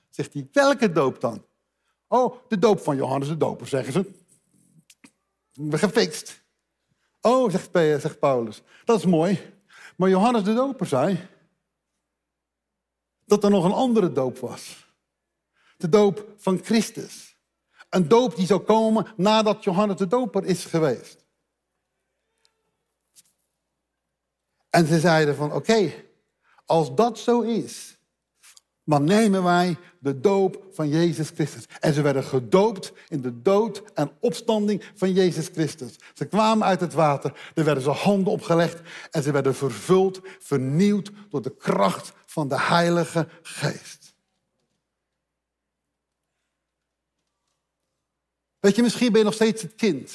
Zegt 0.10 0.34
hij, 0.34 0.48
welke 0.52 0.92
doop 0.92 1.22
dan? 1.22 1.46
Oh, 2.12 2.36
de 2.47 2.60
doop 2.60 2.80
van 2.80 2.95
Johannes 2.95 3.28
de 3.28 3.38
Doper, 3.38 3.67
zeggen 3.67 3.93
ze. 3.93 4.12
Gefixt. 5.78 6.43
Oh, 7.21 7.52
zegt, 7.52 7.69
zegt 8.02 8.19
Paulus, 8.19 8.62
dat 8.86 8.97
is 8.97 9.06
mooi. 9.06 9.54
Maar 9.95 10.10
Johannes 10.10 10.43
de 10.43 10.54
Doper 10.54 10.86
zei, 10.86 11.28
dat 13.26 13.43
er 13.43 13.50
nog 13.50 13.63
een 13.63 13.71
andere 13.71 14.12
doop 14.12 14.38
was. 14.38 14.88
De 15.78 15.89
doop 15.89 16.34
van 16.38 16.60
Christus. 16.63 17.38
Een 17.89 18.08
doop 18.08 18.36
die 18.36 18.45
zou 18.45 18.60
komen 18.60 19.08
nadat 19.15 19.63
Johannes 19.63 19.97
de 19.97 20.08
Doper 20.08 20.45
is 20.45 20.65
geweest. 20.65 21.26
En 24.69 24.88
ze 24.88 25.00
zeiden 25.00 25.36
van 25.36 25.54
oké, 25.54 25.93
als 26.65 26.95
dat 26.95 27.19
zo 27.19 27.41
is, 27.41 27.97
dan 28.91 29.04
nemen 29.04 29.43
wij 29.43 29.77
de 29.99 30.19
doop 30.19 30.65
van 30.71 30.89
Jezus 30.89 31.30
Christus. 31.30 31.65
En 31.80 31.93
ze 31.93 32.01
werden 32.01 32.23
gedoopt 32.23 32.93
in 33.08 33.21
de 33.21 33.41
dood 33.41 33.84
en 33.93 34.12
opstanding 34.19 34.91
van 34.95 35.13
Jezus 35.13 35.47
Christus. 35.47 35.95
Ze 36.13 36.25
kwamen 36.25 36.67
uit 36.67 36.80
het 36.80 36.93
water, 36.93 37.51
er 37.56 37.63
werden 37.63 37.84
ze 37.84 37.89
handen 37.89 38.34
opgelegd 38.34 38.82
en 39.12 39.23
ze 39.23 39.32
werden 39.32 39.56
vervuld, 39.56 40.21
vernieuwd 40.39 41.12
door 41.30 41.41
de 41.41 41.56
kracht 41.56 42.13
van 42.25 42.47
de 42.47 42.60
Heilige 42.60 43.27
Geest. 43.41 44.15
Weet 48.60 48.75
je, 48.75 48.82
misschien 48.82 49.10
ben 49.12 49.19
je 49.19 49.25
nog 49.25 49.34
steeds 49.34 49.62
het 49.62 49.75
kind, 49.75 50.13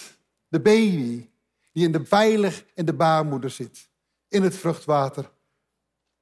de 0.48 0.60
baby, 0.60 1.28
die 1.72 1.84
in 1.84 1.92
de 1.92 2.04
veilig 2.04 2.64
in 2.74 2.84
de 2.84 2.94
baarmoeder 2.94 3.50
zit, 3.50 3.88
in 4.28 4.42
het 4.42 4.56
vruchtwater. 4.56 5.30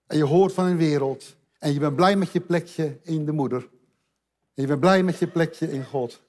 En 0.07 0.17
je 0.17 0.25
hoort 0.25 0.53
van 0.53 0.65
een 0.65 0.77
wereld 0.77 1.37
en 1.65 1.73
je 1.73 1.79
bent 1.79 1.97
blij 1.97 2.17
met 2.17 2.33
je 2.33 2.41
plekje 2.41 2.99
in 3.03 3.25
de 3.25 3.33
moeder. 3.33 3.69
En 4.55 4.63
je 4.63 4.67
bent 4.67 4.81
blij 4.81 5.03
met 5.03 5.19
je 5.19 5.27
plekje 5.27 5.73
in 5.73 5.85
God. 5.85 6.23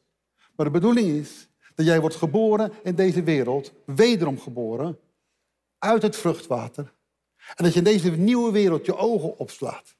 Maar 0.55 0.65
de 0.65 0.71
bedoeling 0.71 1.07
is 1.07 1.47
dat 1.75 1.85
jij 1.85 1.99
wordt 1.99 2.15
geboren 2.15 2.73
in 2.83 2.95
deze 2.95 3.23
wereld, 3.23 3.73
wederom 3.85 4.39
geboren, 4.39 4.99
uit 5.79 6.01
het 6.01 6.15
vruchtwater. 6.15 6.93
En 7.55 7.63
dat 7.63 7.73
je 7.73 7.79
in 7.79 7.85
deze 7.85 8.11
nieuwe 8.11 8.51
wereld 8.51 8.85
je 8.85 8.97
ogen 8.97 9.37
opslaat. 9.37 9.95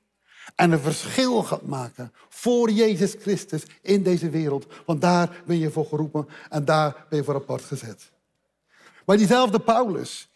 En 0.56 0.71
een 0.71 0.80
verschil 0.80 1.43
gaat 1.43 1.65
maken 1.65 2.13
voor 2.30 2.71
Jezus 2.71 3.15
Christus 3.19 3.63
in 3.82 4.04
deze 4.04 4.30
wereld. 4.30 4.65
Want 4.86 5.02
daar 5.02 5.43
ben 5.45 5.58
je 5.58 5.71
voor 5.71 5.86
geroepen 5.86 6.28
en 6.50 6.65
daar 6.65 7.06
ben 7.10 7.17
je 7.19 7.26
voor 7.26 7.36
apart 7.36 7.63
gezet. 7.63 8.12
Maar 9.06 9.17
diezelfde 9.17 9.60
Paulus, 9.60 10.30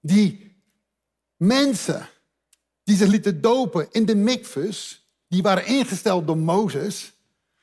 die 0.00 0.56
mensen 1.36 2.08
die 2.90 2.98
zich 2.98 3.08
lieten 3.08 3.40
dopen 3.40 3.86
in 3.90 4.04
de 4.04 4.14
mikvus, 4.14 5.06
die 5.28 5.42
waren 5.42 5.66
ingesteld 5.66 6.26
door 6.26 6.38
Mozes. 6.38 7.12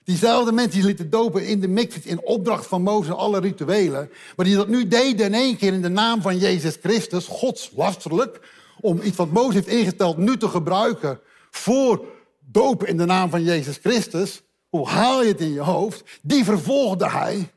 Diezelfde 0.03 0.51
mensen 0.51 0.79
die 0.79 0.85
lieten 0.85 1.09
dopen 1.09 1.47
in 1.47 1.59
de 1.59 1.67
mikvus 1.67 2.03
in 2.03 2.25
opdracht 2.25 2.67
van 2.67 2.81
Mozes, 2.81 3.13
alle 3.13 3.39
rituelen. 3.39 4.09
Maar 4.35 4.45
die 4.45 4.55
dat 4.55 4.67
nu 4.67 4.87
deden 4.87 5.25
in 5.25 5.33
één 5.33 5.57
keer 5.57 5.73
in 5.73 5.81
de 5.81 5.89
naam 5.89 6.21
van 6.21 6.37
Jezus 6.37 6.77
Christus, 6.81 7.25
godslasterlijk. 7.25 8.39
Om 8.79 9.01
iets 9.01 9.17
wat 9.17 9.31
Mozes 9.31 9.53
heeft 9.53 9.67
ingesteld 9.67 10.17
nu 10.17 10.37
te 10.37 10.47
gebruiken 10.47 11.19
voor 11.51 12.05
dopen 12.39 12.87
in 12.87 12.97
de 12.97 13.05
naam 13.05 13.29
van 13.29 13.43
Jezus 13.43 13.77
Christus. 13.77 14.41
Hoe 14.69 14.87
haal 14.87 15.21
je 15.21 15.27
het 15.27 15.41
in 15.41 15.53
je 15.53 15.61
hoofd? 15.61 16.03
Die 16.21 16.43
vervolgde 16.43 17.09
hij 17.09 17.51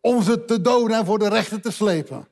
om 0.00 0.22
ze 0.22 0.44
te 0.44 0.60
doden 0.60 0.96
en 0.96 1.06
voor 1.06 1.18
de 1.18 1.28
rechter 1.28 1.60
te 1.60 1.70
slepen. 1.70 2.28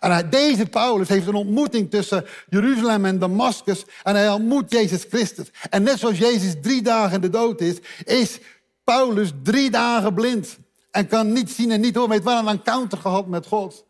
En 0.00 0.30
deze 0.30 0.66
Paulus 0.66 1.08
heeft 1.08 1.26
een 1.26 1.34
ontmoeting 1.34 1.90
tussen 1.90 2.24
Jeruzalem 2.48 3.04
en 3.04 3.18
Damascus. 3.18 3.84
En 4.02 4.14
hij 4.14 4.30
ontmoet 4.30 4.72
Jezus 4.72 5.04
Christus. 5.08 5.50
En 5.70 5.82
net 5.82 5.98
zoals 5.98 6.18
Jezus 6.18 6.54
drie 6.62 6.82
dagen 6.82 7.20
de 7.20 7.30
dood 7.30 7.60
is, 7.60 7.76
is 8.04 8.38
Paulus 8.84 9.30
drie 9.42 9.70
dagen 9.70 10.14
blind. 10.14 10.58
En 10.90 11.08
kan 11.08 11.32
niet 11.32 11.50
zien 11.50 11.70
en 11.70 11.80
niet 11.80 11.94
horen. 11.94 12.10
Heeft 12.10 12.24
wel 12.24 12.38
een 12.38 12.48
encounter 12.48 12.98
gehad 12.98 13.26
met 13.26 13.46
God. 13.46 13.84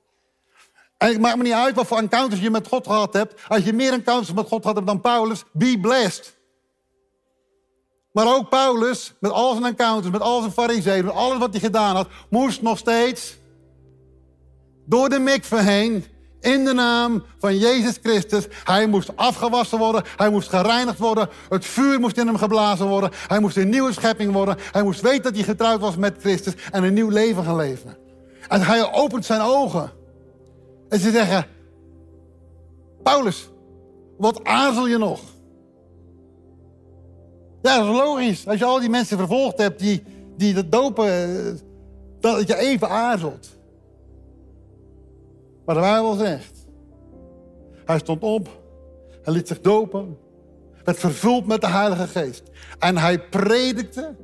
En 0.98 1.08
het 1.08 1.20
maakt 1.20 1.36
me 1.36 1.42
niet 1.42 1.52
uit 1.52 1.74
wat 1.74 1.86
voor 1.86 1.98
encounters 1.98 2.40
je 2.40 2.50
met 2.50 2.68
God 2.68 2.86
gehad 2.86 3.12
hebt. 3.12 3.40
Als 3.48 3.64
je 3.64 3.72
meer 3.72 3.92
encounters 3.92 4.32
met 4.32 4.48
God 4.48 4.60
gehad 4.60 4.76
hebt 4.76 4.88
dan 4.88 5.00
Paulus, 5.00 5.44
be 5.52 5.78
blessed. 5.80 6.40
Maar 8.12 8.34
ook 8.34 8.48
Paulus, 8.48 9.12
met 9.20 9.30
al 9.30 9.52
zijn 9.52 9.64
encounters, 9.64 10.12
met 10.12 10.20
al 10.20 10.40
zijn 10.40 10.52
fariseeën, 10.52 11.04
met 11.04 11.14
alles 11.14 11.38
wat 11.38 11.50
hij 11.50 11.60
gedaan 11.60 11.96
had, 11.96 12.08
moest 12.28 12.62
nog 12.62 12.78
steeds 12.78 13.36
door 14.84 15.08
de 15.08 15.18
mikve 15.18 15.56
heen. 15.56 16.04
In 16.40 16.64
de 16.64 16.72
naam 16.72 17.24
van 17.38 17.58
Jezus 17.58 17.98
Christus. 18.02 18.46
Hij 18.64 18.86
moest 18.86 19.16
afgewassen 19.16 19.78
worden. 19.78 20.02
Hij 20.16 20.30
moest 20.30 20.48
gereinigd 20.48 20.98
worden. 20.98 21.28
Het 21.48 21.64
vuur 21.64 22.00
moest 22.00 22.18
in 22.18 22.26
hem 22.26 22.36
geblazen 22.36 22.86
worden. 22.86 23.10
Hij 23.26 23.40
moest 23.40 23.56
een 23.56 23.68
nieuwe 23.68 23.92
schepping 23.92 24.32
worden. 24.32 24.56
Hij 24.72 24.82
moest 24.82 25.00
weten 25.00 25.22
dat 25.22 25.34
hij 25.34 25.42
getrouwd 25.42 25.80
was 25.80 25.96
met 25.96 26.16
Christus. 26.20 26.54
En 26.70 26.84
een 26.84 26.94
nieuw 26.94 27.08
leven 27.08 27.44
gaan 27.44 27.56
leven. 27.56 27.96
En 28.48 28.60
hij 28.60 28.92
opent 28.92 29.24
zijn 29.24 29.40
ogen. 29.40 29.90
En 30.88 30.98
ze 30.98 31.10
zeggen... 31.10 31.46
Paulus, 33.02 33.48
wat 34.18 34.44
aarzel 34.44 34.86
je 34.86 34.98
nog? 34.98 35.20
Ja, 37.62 37.78
dat 37.78 37.86
is 37.86 37.96
logisch. 37.96 38.46
Als 38.46 38.58
je 38.58 38.64
al 38.64 38.80
die 38.80 38.90
mensen 38.90 39.18
vervolgd 39.18 39.58
hebt 39.58 39.78
die, 39.78 40.02
die 40.36 40.54
het 40.54 40.72
dopen... 40.72 41.06
Eh, 41.06 41.52
dat 42.20 42.48
je 42.48 42.56
even 42.56 42.88
aarzelt. 42.88 43.48
Maar 45.64 45.74
de 45.74 45.80
Bijbel 45.80 46.14
zegt, 46.14 46.66
hij 47.84 47.98
stond 47.98 48.22
op, 48.22 48.60
hij 49.22 49.32
liet 49.32 49.48
zich 49.48 49.60
dopen, 49.60 50.18
werd 50.84 50.98
vervuld 50.98 51.46
met 51.46 51.60
de 51.60 51.68
Heilige 51.68 52.06
Geest. 52.06 52.42
En 52.78 52.96
hij 52.96 53.28
predikte 53.28 54.14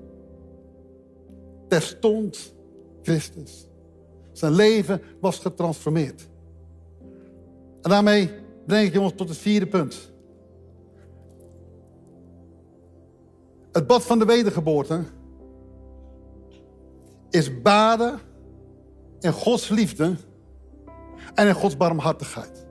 terstond 1.68 2.54
Christus. 3.02 3.66
Zijn 4.32 4.52
leven 4.52 5.02
was 5.20 5.38
getransformeerd. 5.38 6.28
En 7.82 7.90
daarmee 7.90 8.30
breng 8.66 8.86
ik 8.86 8.92
jongens 8.92 9.14
tot 9.16 9.28
het 9.28 9.38
vierde 9.38 9.66
punt. 9.66 10.12
Het 13.72 13.86
bad 13.86 14.02
van 14.02 14.18
de 14.18 14.24
wedergeboorte 14.24 15.02
is 17.30 17.62
baden 17.62 18.18
in 19.20 19.32
Gods 19.32 19.68
liefde 19.68 20.16
en 21.34 21.46
in 21.46 21.54
Gods 21.54 21.76
barmhartigheid. 21.76 22.66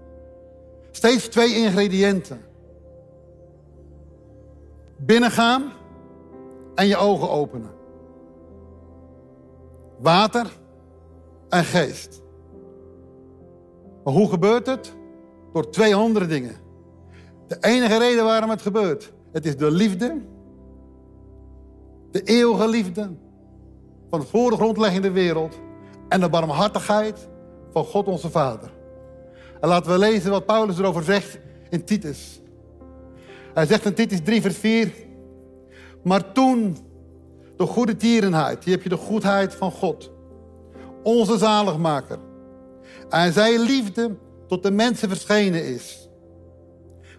Steeds 0.91 1.28
twee 1.28 1.56
ingrediënten. 1.56 2.41
Binnengaan 4.98 5.72
en 6.76 6.88
je 6.88 6.98
ogen 6.98 7.30
openen. 7.30 7.72
Water 10.00 10.48
en 11.50 11.63
geest. 11.63 12.22
Maar 14.04 14.13
hoe 14.13 14.30
gebeurt 14.30 14.65
het? 14.65 14.96
Door 15.54 15.70
twee 15.70 15.96
andere 15.96 16.26
dingen. 16.26 16.56
De 17.48 17.58
enige 17.60 17.98
reden 17.98 18.24
waarom 18.24 18.50
het 18.50 18.62
gebeurt, 18.62 19.13
het 19.32 19.46
is 19.46 19.58
de 19.58 19.72
liefde, 19.72 20.22
de 22.12 22.24
eeuwige 22.24 22.67
liefde 22.67 23.10
van 24.10 24.24
voor 24.24 24.50
de 24.50 24.56
grondleggende 24.56 25.12
wereld 25.12 25.60
en 26.10 26.20
de 26.20 26.30
barmhartigheid 26.30 27.30
van 27.78 27.86
God 27.86 28.08
onze 28.08 28.30
Vader. 28.30 28.70
En 29.62 29.70
laten 29.70 29.92
we 29.92 29.98
lezen 29.98 30.32
wat 30.32 30.46
Paulus 30.46 30.78
erover 30.78 31.04
zegt 31.04 31.40
in 31.70 31.84
Titus. 31.84 32.42
Hij 33.54 33.66
zegt 33.66 33.86
in 33.86 33.94
Titus 33.94 34.20
3, 34.24 34.42
vers 34.42 34.58
4. 34.58 34.94
Maar 36.04 36.32
toen 36.32 36.78
de 37.58 37.66
goede 37.66 37.96
tierenheid, 37.96 38.63
hier 38.63 38.74
heb 38.74 38.84
je 38.84 38.90
de 38.90 38.98
goedheid 38.98 39.56
van 39.56 39.72
God, 39.72 40.12
onze 41.04 41.38
zaligmaker. 41.38 42.18
En 43.10 43.34
zijn 43.34 43.60
liefde 43.60 44.16
tot 44.48 44.63
de 44.63 44.72
mensen 44.72 45.10
verschenen 45.10 45.66
is, 45.66 46.10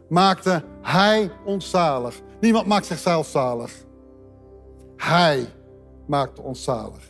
maakte 0.09 0.62
hij 0.83 1.31
ons 1.44 1.71
zalig. 1.71 2.21
Niemand 2.40 2.66
maakt 2.66 2.87
zichzelf 2.87 3.27
zalig. 3.27 3.73
Hij 4.97 5.47
maakte 6.07 6.42
ons 6.42 6.64
zalig. 6.64 7.03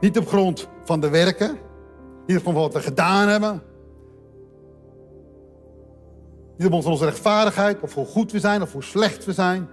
Niet 0.00 0.18
op 0.18 0.28
grond 0.28 0.68
van 0.84 1.00
de 1.00 1.08
werken, 1.08 1.58
niet 2.26 2.42
van 2.42 2.54
wat 2.54 2.72
we 2.72 2.80
gedaan 2.80 3.28
hebben. 3.28 3.62
Niet 6.56 6.66
op 6.66 6.72
onze 6.72 7.04
rechtvaardigheid, 7.04 7.80
of 7.80 7.94
hoe 7.94 8.06
goed 8.06 8.32
we 8.32 8.40
zijn, 8.40 8.62
of 8.62 8.72
hoe 8.72 8.82
slecht 8.82 9.24
we 9.24 9.32
zijn. 9.32 9.68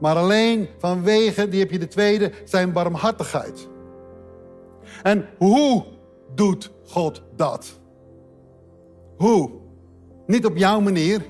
Maar 0.00 0.16
alleen 0.16 0.68
vanwege, 0.78 1.48
die 1.48 1.60
heb 1.60 1.70
je 1.70 1.78
de 1.78 1.88
tweede, 1.88 2.32
zijn 2.44 2.72
barmhartigheid. 2.72 3.68
En 5.02 5.28
hoe 5.38 5.84
doet 6.34 6.70
God 6.84 7.22
dat? 7.36 7.78
Hoe? 9.16 9.50
Niet 10.26 10.46
op 10.46 10.56
jouw 10.56 10.80
manier, 10.80 11.22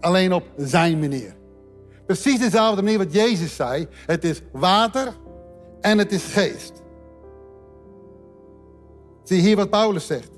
alleen 0.00 0.32
op 0.32 0.44
zijn 0.56 0.98
manier. 0.98 1.34
Precies 2.06 2.38
dezelfde 2.38 2.82
manier 2.82 2.98
wat 2.98 3.12
Jezus 3.12 3.56
zei. 3.56 3.88
Het 4.06 4.24
is 4.24 4.42
water 4.52 5.12
en 5.80 5.98
het 5.98 6.12
is 6.12 6.24
geest. 6.24 6.82
Zie 9.30 9.40
hier 9.40 9.56
wat 9.56 9.70
Paulus 9.70 10.06
zegt. 10.06 10.30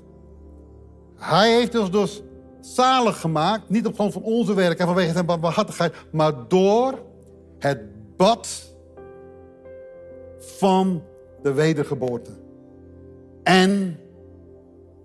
Hij 1.15 1.55
heeft 1.55 1.75
ons 1.79 1.91
dus 1.91 2.21
zalig 2.61 3.19
gemaakt, 3.19 3.69
niet 3.69 3.85
op 3.87 3.93
grond 3.93 4.13
van 4.13 4.21
onze 4.21 4.53
werk 4.53 4.79
en 4.79 4.85
vanwege 4.85 5.13
zijn 5.13 5.25
barmhartigheid, 5.25 5.93
maar 6.11 6.33
door 6.47 6.99
het 7.59 7.79
bad 8.17 8.75
van 10.39 11.03
de 11.41 11.53
wedergeboorte. 11.53 12.31
En 13.43 13.99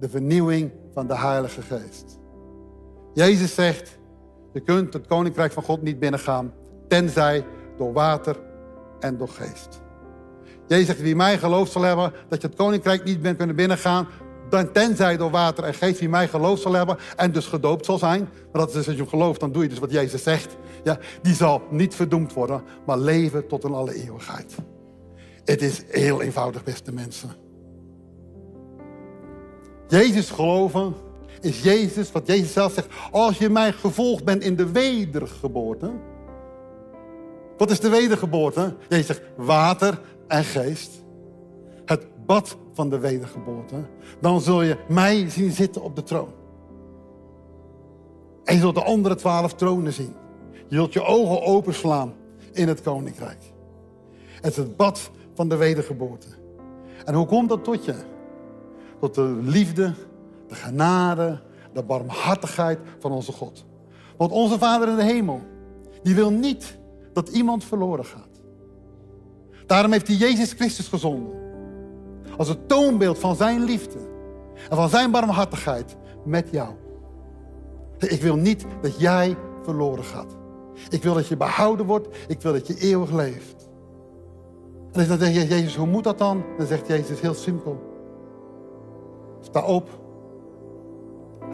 de 0.01 0.09
vernieuwing 0.09 0.71
van 0.93 1.07
de 1.07 1.17
Heilige 1.17 1.63
Geest. 1.63 2.19
Jezus 3.15 3.55
zegt, 3.55 3.99
Je 4.53 4.61
kunt 4.61 4.93
het 4.93 5.07
koninkrijk 5.07 5.53
van 5.53 5.63
God 5.63 5.83
niet 5.83 5.99
binnengaan, 5.99 6.53
tenzij 6.89 7.45
door 7.77 7.93
water 7.93 8.37
en 9.01 9.17
door 9.17 9.29
geest. 9.29 9.81
Jezus 10.69 10.87
zegt, 10.87 11.01
wie 11.01 11.17
mij 11.17 11.39
geloof 11.39 11.69
zal 11.69 11.83
hebben, 11.83 12.13
dat 12.29 12.41
je 12.41 12.47
het 12.47 12.57
koninkrijk 12.57 13.05
niet 13.05 13.23
bent 13.23 13.37
kunnen 13.37 13.57
binnengaan, 13.57 14.09
dan 14.49 14.73
tenzij 14.73 15.17
door 15.17 15.31
water 15.31 15.65
en 15.65 15.75
geest, 15.75 16.01
wie 16.01 16.09
mij 16.09 16.29
geloof 16.29 16.59
zal 16.59 16.73
hebben 16.73 16.97
en 17.17 17.33
dus 17.33 17.47
gedoopt 17.47 17.85
zal 17.85 17.99
zijn. 17.99 18.21
Maar 18.21 18.61
dat 18.61 18.69
is 18.69 18.75
dus 18.75 18.89
als 18.89 18.97
je 18.97 19.07
gelooft, 19.07 19.41
dan 19.41 19.53
doe 19.53 19.63
je 19.63 19.69
dus 19.69 19.79
wat 19.79 19.91
Jezus 19.91 20.23
zegt. 20.23 20.57
Ja, 20.85 20.99
die 21.23 21.35
zal 21.35 21.63
niet 21.71 21.95
verdoemd 21.95 22.33
worden, 22.33 22.63
maar 22.87 22.99
leven 22.99 23.47
tot 23.47 23.65
in 23.65 23.73
alle 23.73 23.95
eeuwigheid. 23.95 24.55
Het 25.45 25.63
is 25.63 25.83
heel 25.89 26.23
eenvoudig, 26.23 26.65
beste 26.65 26.93
mensen. 26.93 27.31
Jezus 29.89 30.31
geloven 30.31 30.95
is 31.41 31.63
Jezus, 31.63 32.13
wat 32.13 32.27
Jezus 32.27 32.53
zelf 32.53 32.73
zegt. 32.73 32.89
Als 33.11 33.39
je 33.39 33.51
mij 33.51 33.73
gevolgd 33.73 34.25
bent 34.25 34.43
in 34.43 34.57
de 34.57 34.71
wedergeboorte. 34.71 35.91
Wat 37.57 37.71
is 37.71 37.81
de 37.81 37.89
wedergeboorte? 37.89 38.75
Jezus 38.89 39.07
zegt 39.07 39.23
water 39.37 40.01
en 40.29 40.45
geest. 40.45 41.03
Het 41.85 42.27
bad 42.27 42.57
van 42.73 42.89
de 42.89 42.99
wedergeboorte. 42.99 43.77
Dan 44.21 44.41
zul 44.41 44.63
je 44.63 44.77
mij 44.89 45.31
zien 45.31 45.51
zitten 45.51 45.83
op 45.83 45.97
de 45.97 46.03
troon. 46.03 46.33
En 48.45 48.55
je 48.55 48.61
zult 48.61 48.75
de 48.75 48.85
andere 48.85 49.15
twaalf 49.15 49.55
tronen 49.55 49.93
zien. 49.93 50.15
Je 50.69 50.77
zult 50.77 50.93
je 50.93 51.03
ogen 51.03 51.43
openslaan 51.43 52.15
in 52.53 52.69
het 52.69 52.83
koninkrijk. 52.83 53.53
Het 54.41 54.51
is 54.51 54.57
het 54.57 54.77
bad 54.77 55.11
van 55.35 55.49
de 55.49 55.57
wedergeboorte. 55.57 56.29
En 57.05 57.15
hoe 57.15 57.27
komt 57.27 57.49
dat 57.49 57.65
tot 57.65 57.85
je? 57.85 57.95
Tot 59.01 59.15
de 59.15 59.39
liefde, 59.43 59.95
de 60.49 60.55
genade, 60.55 61.41
de 61.73 61.83
barmhartigheid 61.83 62.79
van 62.99 63.13
onze 63.13 63.33
God. 63.33 63.65
Want 64.17 64.33
onze 64.33 64.59
Vader 64.59 64.89
in 64.89 64.97
de 64.97 65.03
hemel, 65.03 65.41
die 66.03 66.15
wil 66.15 66.31
niet 66.31 66.79
dat 67.13 67.29
iemand 67.29 67.65
verloren 67.65 68.05
gaat. 68.05 68.28
Daarom 69.69 69.93
heeft 69.93 70.07
hij 70.07 70.17
Jezus 70.17 70.53
Christus 70.53 70.89
gezonden. 70.89 71.35
Als 72.37 72.49
het 72.49 72.69
toonbeeld 72.69 73.19
van 73.19 73.37
zijn 73.37 73.65
liefde 73.65 73.99
en 74.71 74.77
van 74.77 74.89
zijn 74.89 75.11
barmhartigheid 75.11 75.97
met 76.25 76.49
jou. 76.51 76.69
Ik 77.99 78.23
wil 78.23 78.37
niet 78.37 78.67
dat 78.83 79.01
jij 79.01 79.37
verloren 79.63 80.05
gaat. 80.05 80.37
Ik 80.91 81.03
wil 81.03 81.15
dat 81.15 81.27
je 81.27 81.37
behouden 81.37 81.87
wordt. 81.87 82.09
Ik 82.29 82.41
wil 82.41 82.53
dat 82.53 82.67
je 82.67 82.79
eeuwig 82.79 83.11
leeft. 83.11 83.69
En 84.93 85.09
dan 85.09 85.19
zeg 85.19 85.35
je, 85.35 85.47
Jezus, 85.47 85.77
hoe 85.77 85.87
moet 85.87 86.05
dat 86.05 86.19
dan? 86.19 86.45
Dan 86.59 86.67
zegt 86.67 86.87
Jezus 86.87 87.21
heel 87.21 87.35
simpel. 87.35 87.81
Sta 89.41 89.65
op. 89.65 89.89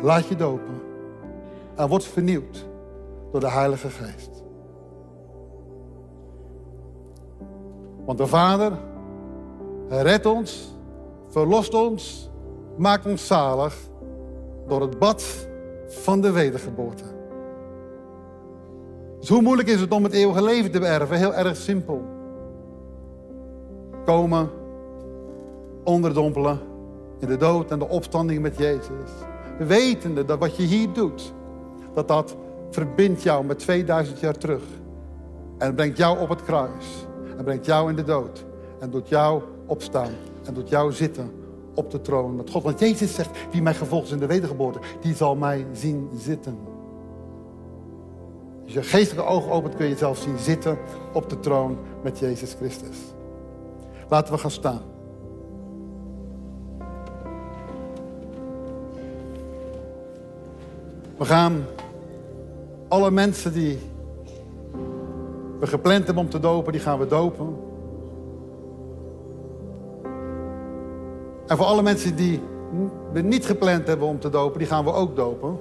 Laat 0.03 0.29
je 0.29 0.37
dopen. 0.37 0.83
En 1.77 1.89
word 1.89 2.05
vernieuwd 2.05 2.67
door 3.33 3.41
de 3.41 3.51
Heilige 3.51 3.91
Geest. 3.91 4.34
Want 8.05 8.19
de 8.19 8.27
Vader 8.27 8.73
redt 9.89 10.27
ons, 10.27 10.75
verlost 11.29 11.75
ons, 11.75 12.31
maakt 12.77 13.07
ons 13.07 13.27
zalig 13.27 13.77
door 14.67 14.81
het 14.81 14.99
bad 14.99 15.49
van 15.89 16.21
de 16.21 16.33
wedergeboorte. 16.33 17.05
Dus 19.21 19.29
hoe 19.29 19.43
moeilijk 19.43 19.69
is 19.69 19.81
het 19.81 19.93
om 19.93 20.05
het 20.05 20.13
eeuwige 20.13 20.43
leven 20.43 20.71
te 20.71 20.79
beërven? 20.79 21.17
Heel 21.17 21.35
erg 21.35 21.57
simpel. 21.57 22.03
Komen, 24.05 24.51
onderdompelen 25.85 26.59
in 27.19 27.29
de 27.29 27.37
dood 27.37 27.71
en 27.71 27.79
de 27.79 27.89
opstanding 27.89 28.43
met 28.43 28.59
Jezus. 28.59 29.11
Wetende 29.59 30.25
dat 30.25 30.39
wat 30.39 30.57
je 30.57 30.63
hier 30.63 30.93
doet, 30.93 31.33
dat 31.95 32.09
dat 32.09 32.37
verbindt 32.71 33.23
jou 33.23 33.45
met 33.45 33.59
2000 33.59 34.21
jaar 34.21 34.39
terug. 34.39 34.63
En 35.59 35.75
brengt 35.75 35.97
jou 35.97 36.19
op 36.19 36.29
het 36.29 36.43
kruis. 36.43 37.07
En 37.37 37.45
brengt 37.45 37.67
jou 37.67 37.91
in 37.91 37.97
de 37.97 38.05
dood. 38.05 38.45
En 38.79 38.91
doet 38.91 39.09
jou 39.09 39.43
opstaan. 39.67 40.11
En 40.45 40.55
doet 40.55 40.69
jou 40.69 40.93
zitten 40.93 41.31
op 41.75 41.91
de 41.91 42.01
troon 42.01 42.37
met 42.37 42.51
God. 42.51 42.63
Want 42.63 42.81
Jezus 42.81 43.15
zegt, 43.15 43.31
wie 43.51 43.63
mij 43.63 43.75
gevolgd 43.75 44.07
is 44.07 44.13
in 44.13 44.19
de 44.19 44.27
wedergeboorte, 44.27 44.79
die 45.01 45.15
zal 45.15 45.37
mij 45.37 45.67
zien 45.73 46.09
zitten. 46.17 46.59
Als 48.65 48.73
je 48.73 48.83
geestelijke 48.83 49.31
ogen 49.31 49.51
opent, 49.51 49.75
kun 49.75 49.85
je 49.85 49.91
jezelf 49.91 50.19
zien 50.19 50.39
zitten 50.39 50.79
op 51.13 51.29
de 51.29 51.41
troon 51.41 51.79
met 52.03 52.19
Jezus 52.19 52.55
Christus. 52.55 52.97
Laten 54.09 54.35
we 54.35 54.41
gaan 54.41 54.51
staan. 54.51 54.81
We 61.19 61.25
gaan 61.25 61.65
alle 62.89 63.11
mensen 63.11 63.53
die 63.53 63.79
we 65.65 65.71
gepland 65.71 66.05
hebben 66.07 66.25
om 66.25 66.31
te 66.31 66.41
dopen, 66.41 66.73
die 66.73 66.81
gaan 66.81 66.99
we 66.99 67.07
dopen. 67.07 67.57
En 71.47 71.57
voor 71.57 71.67
alle 71.67 71.83
mensen 71.83 72.17
die 72.17 72.43
we 73.13 73.21
niet 73.21 73.47
gepland 73.47 73.87
hebben 73.87 74.09
om 74.09 74.21
te 74.21 74.31
dopen, 74.31 74.59
die 74.59 74.69
gaan 74.69 74.85
we 74.85 74.93
ook 74.93 75.17
dopen. 75.17 75.59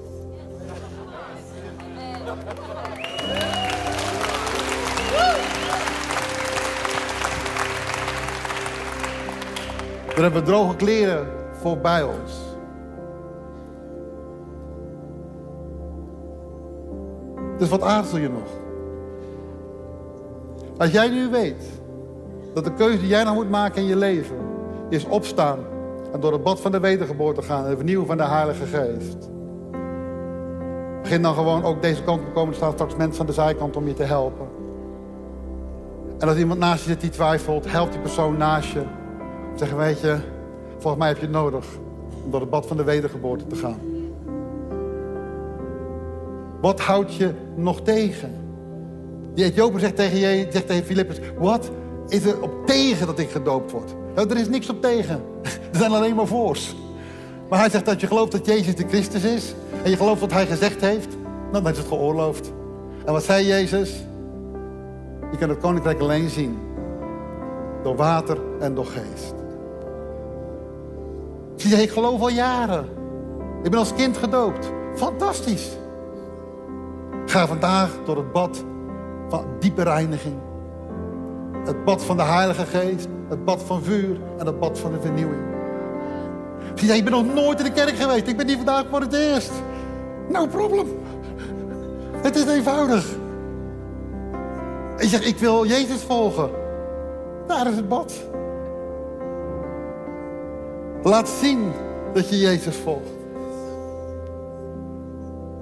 Dan 10.15 10.23
hebben 10.23 10.43
we 10.43 10.47
droge 10.47 10.75
kleren 10.75 11.27
voor 11.51 11.77
bij 11.77 12.03
ons. 12.03 12.41
Dus 17.57 17.69
wat 17.69 17.81
aarzel 17.81 18.17
je 18.17 18.29
nog? 18.29 18.62
Als 20.83 20.91
jij 20.91 21.09
nu 21.09 21.29
weet 21.29 21.63
dat 22.53 22.63
de 22.63 22.73
keuze 22.73 22.99
die 22.99 23.07
jij 23.07 23.23
nog 23.23 23.33
moet 23.33 23.49
maken 23.49 23.81
in 23.81 23.87
je 23.87 23.95
leven 23.95 24.35
is 24.89 25.05
opstaan 25.05 25.59
en 26.13 26.19
door 26.19 26.31
het 26.31 26.43
bad 26.43 26.61
van 26.61 26.71
de 26.71 26.79
wedergeboorte 26.79 27.41
gaan 27.41 27.63
en 27.63 27.67
het 27.67 27.77
vernieuwen 27.77 28.07
van 28.07 28.17
de 28.17 28.23
Heilige 28.23 28.65
Geest. 28.65 29.29
Begin 31.01 31.21
dan 31.21 31.33
gewoon 31.33 31.63
ook 31.63 31.81
deze 31.81 32.03
kant 32.03 32.21
op 32.21 32.33
komen. 32.33 32.49
Er 32.49 32.55
staan 32.55 32.71
straks 32.71 32.95
mensen 32.95 33.21
aan 33.21 33.27
de 33.27 33.33
zijkant 33.33 33.75
om 33.75 33.87
je 33.87 33.93
te 33.93 34.03
helpen. 34.03 34.47
En 36.19 36.27
als 36.27 36.37
iemand 36.37 36.59
naast 36.59 36.83
je 36.83 36.89
zit 36.89 37.01
die 37.01 37.09
twijfelt, 37.09 37.71
help 37.71 37.91
die 37.91 38.01
persoon 38.01 38.37
naast 38.37 38.71
je. 38.71 38.83
Zeg, 39.55 39.71
weet 39.71 39.99
je, 39.99 40.17
volgens 40.77 40.97
mij 40.97 41.07
heb 41.07 41.17
je 41.17 41.23
het 41.23 41.35
nodig 41.35 41.65
om 42.23 42.31
door 42.31 42.41
het 42.41 42.49
bad 42.49 42.67
van 42.67 42.77
de 42.77 42.83
wedergeboorte 42.83 43.47
te 43.47 43.55
gaan. 43.55 43.79
Wat 46.61 46.79
houdt 46.79 47.15
je 47.15 47.31
nog 47.55 47.81
tegen? 47.81 48.42
Die 49.33 49.45
Ethiopiër 49.45 49.79
zegt 49.79 49.95
tegen, 49.95 50.17
je, 50.17 50.47
zegt 50.49 50.67
tegen 50.67 50.85
Filippus, 50.85 51.19
wat 51.37 51.71
is 52.07 52.25
er 52.25 52.41
op 52.41 52.65
tegen 52.65 53.07
dat 53.07 53.19
ik 53.19 53.29
gedoopt 53.29 53.71
word? 53.71 53.95
Nou, 54.15 54.29
er 54.29 54.37
is 54.37 54.49
niks 54.49 54.69
op 54.69 54.81
tegen. 54.81 55.21
Er 55.71 55.79
zijn 55.79 55.91
alleen 55.91 56.15
maar 56.15 56.27
voors. 56.27 56.75
Maar 57.49 57.59
hij 57.59 57.69
zegt 57.69 57.85
dat 57.85 58.01
je 58.01 58.07
gelooft 58.07 58.31
dat 58.31 58.45
Jezus 58.45 58.75
de 58.75 58.87
Christus 58.87 59.23
is. 59.23 59.53
En 59.83 59.89
je 59.89 59.97
gelooft 59.97 60.21
wat 60.21 60.31
hij 60.31 60.45
gezegd 60.45 60.81
heeft. 60.81 61.17
Nou, 61.51 61.63
dan 61.63 61.71
is 61.71 61.77
het 61.77 61.87
geoorloofd. 61.87 62.51
En 63.05 63.13
wat 63.13 63.23
zei 63.23 63.45
Jezus? 63.45 64.03
Je 65.31 65.37
kan 65.37 65.49
het 65.49 65.59
koninkrijk 65.59 65.99
alleen 65.99 66.29
zien. 66.29 66.57
Door 67.83 67.95
water 67.95 68.37
en 68.59 68.75
door 68.75 68.85
geest. 68.85 69.33
Zie 71.55 71.75
je, 71.75 71.81
ik 71.81 71.91
geloof 71.91 72.21
al 72.21 72.29
jaren. 72.29 72.85
Ik 73.63 73.69
ben 73.69 73.79
als 73.79 73.93
kind 73.93 74.17
gedoopt. 74.17 74.71
Fantastisch. 74.95 75.69
Ga 77.25 77.47
vandaag 77.47 77.89
door 78.05 78.17
het 78.17 78.31
bad 78.31 78.63
diepe 79.59 79.83
reiniging. 79.83 80.35
Het 81.65 81.85
bad 81.85 82.03
van 82.03 82.17
de 82.17 82.23
Heilige 82.23 82.65
Geest, 82.65 83.07
het 83.29 83.45
bad 83.45 83.63
van 83.63 83.83
vuur 83.83 84.17
en 84.37 84.45
het 84.45 84.59
bad 84.59 84.79
van 84.79 84.91
de 84.91 85.01
vernieuwing. 85.01 85.41
Je, 86.75 86.93
ik 86.93 87.03
ben 87.03 87.13
nog 87.13 87.33
nooit 87.33 87.59
in 87.59 87.65
de 87.65 87.71
kerk 87.71 87.95
geweest. 87.95 88.27
Ik 88.27 88.37
ben 88.37 88.47
hier 88.47 88.55
vandaag 88.55 88.85
voor 88.89 89.01
het 89.01 89.13
eerst. 89.13 89.51
No 90.29 90.47
problem. 90.47 90.87
Het 92.11 92.35
is 92.35 92.45
eenvoudig. 92.45 93.05
Je 94.97 95.07
zegt, 95.07 95.25
ik 95.25 95.37
wil 95.37 95.65
Jezus 95.65 96.01
volgen. 96.01 96.49
Daar 97.47 97.67
is 97.67 97.75
het 97.75 97.87
bad. 97.87 98.13
Laat 101.03 101.29
zien 101.29 101.71
dat 102.13 102.29
je 102.29 102.39
Jezus 102.39 102.75
volgt. 102.75 103.09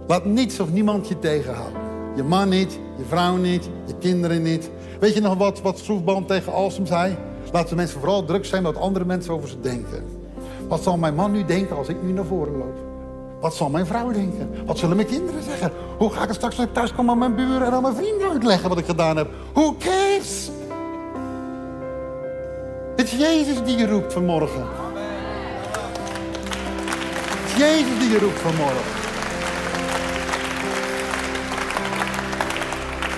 Laat 0.08 0.26
niets 0.26 0.60
of 0.60 0.72
niemand 0.72 1.08
je 1.08 1.20
tegenhouden. 1.20 1.82
Je 2.16 2.24
man 2.24 2.50
niet, 2.50 2.80
je 3.02 3.08
vrouw 3.08 3.36
niet, 3.36 3.70
je 3.86 3.94
kinderen 4.00 4.42
niet. 4.42 4.70
Weet 5.00 5.14
je 5.14 5.22
nog 5.22 5.36
wat, 5.36 5.62
wat 5.62 5.84
tegen 6.28 6.54
Alsem 6.54 6.86
zei? 6.86 7.18
Laten 7.52 7.76
mensen 7.76 8.00
vooral 8.00 8.26
druk 8.26 8.46
zijn 8.46 8.64
wat 8.64 8.78
andere 8.78 9.06
mensen 9.06 9.34
over 9.34 9.50
ze 9.50 9.60
denken. 9.60 10.06
Wat 10.68 10.84
zal 10.84 10.98
mijn 10.98 11.16
man 11.16 11.32
nu 11.32 11.46
denken 11.46 11.76
als 11.78 11.88
ik 11.88 12.04
nu 12.04 12.12
naar 12.12 12.26
voren 12.26 12.58
loop? 12.58 12.78
Wat 13.42 13.56
zal 13.56 13.70
mijn 13.70 13.86
vrouw 13.86 14.12
denken? 14.12 14.50
Wat 14.66 14.78
zullen 14.78 14.96
mijn 14.96 15.08
kinderen 15.08 15.44
zeggen? 15.44 15.72
Hoe 15.98 16.10
ga 16.10 16.22
ik 16.22 16.28
het 16.28 16.36
straks 16.36 16.58
als 16.58 16.66
ik 16.66 16.74
thuis 16.74 16.94
kom 16.94 17.10
aan 17.10 17.18
mijn 17.18 17.36
buren 17.36 17.68
en 17.68 17.74
aan 17.74 17.82
mijn 17.82 17.96
vrienden 17.96 18.30
uitleggen 18.30 18.70
wat 18.70 18.78
ik 18.78 18.86
gedaan 18.86 19.18
heb? 19.18 19.30
Who 19.54 19.76
cares? 19.80 20.50
Het 22.96 23.06
is 23.06 23.20
Jezus 23.20 23.64
die 23.64 23.78
je 23.78 23.88
roept 23.88 24.14
vanmorgen. 24.14 24.66
Het 27.32 27.52
is 27.52 27.58
Jezus 27.58 28.00
die 28.00 28.10
je 28.10 28.20
roept 28.20 28.40
vanmorgen. 28.40 29.01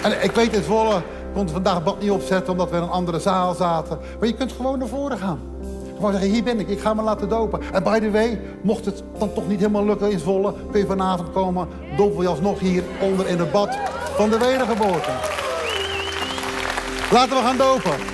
En 0.03 0.23
ik 0.23 0.31
weet 0.31 0.53
in 0.53 0.59
ik 0.59 1.39
kon 1.39 1.49
vandaag 1.49 1.83
bad 1.83 2.01
niet 2.01 2.11
opzetten 2.11 2.51
omdat 2.51 2.69
we 2.69 2.77
in 2.77 2.83
een 2.83 2.89
andere 2.89 3.19
zaal 3.19 3.53
zaten. 3.53 3.99
Maar 4.19 4.27
je 4.27 4.33
kunt 4.33 4.51
gewoon 4.51 4.79
naar 4.79 4.87
voren 4.87 5.17
gaan. 5.17 5.39
Gewoon 5.95 6.11
zeggen, 6.11 6.29
hier 6.29 6.43
ben 6.43 6.59
ik, 6.59 6.67
ik 6.67 6.79
ga 6.79 6.93
me 6.93 7.01
laten 7.01 7.29
dopen. 7.29 7.59
En 7.73 7.83
by 7.83 7.99
the 7.99 8.11
way, 8.11 8.41
mocht 8.61 8.85
het 8.85 9.03
dan 9.17 9.33
toch 9.33 9.47
niet 9.47 9.59
helemaal 9.59 9.85
lukken 9.85 10.11
in 10.11 10.19
Zwolle... 10.19 10.53
kun 10.71 10.79
je 10.79 10.85
vanavond 10.85 11.31
komen, 11.31 11.67
dopen 11.97 12.17
we 12.17 12.23
je 12.23 12.29
alsnog 12.29 12.59
hier 12.59 12.83
onder 13.01 13.27
in 13.27 13.39
het 13.39 13.51
bad 13.51 13.77
van 14.15 14.29
de 14.29 14.37
wedergeboorte. 14.37 15.11
Laten 17.11 17.35
we 17.37 17.43
gaan 17.43 17.57
dopen. 17.57 18.12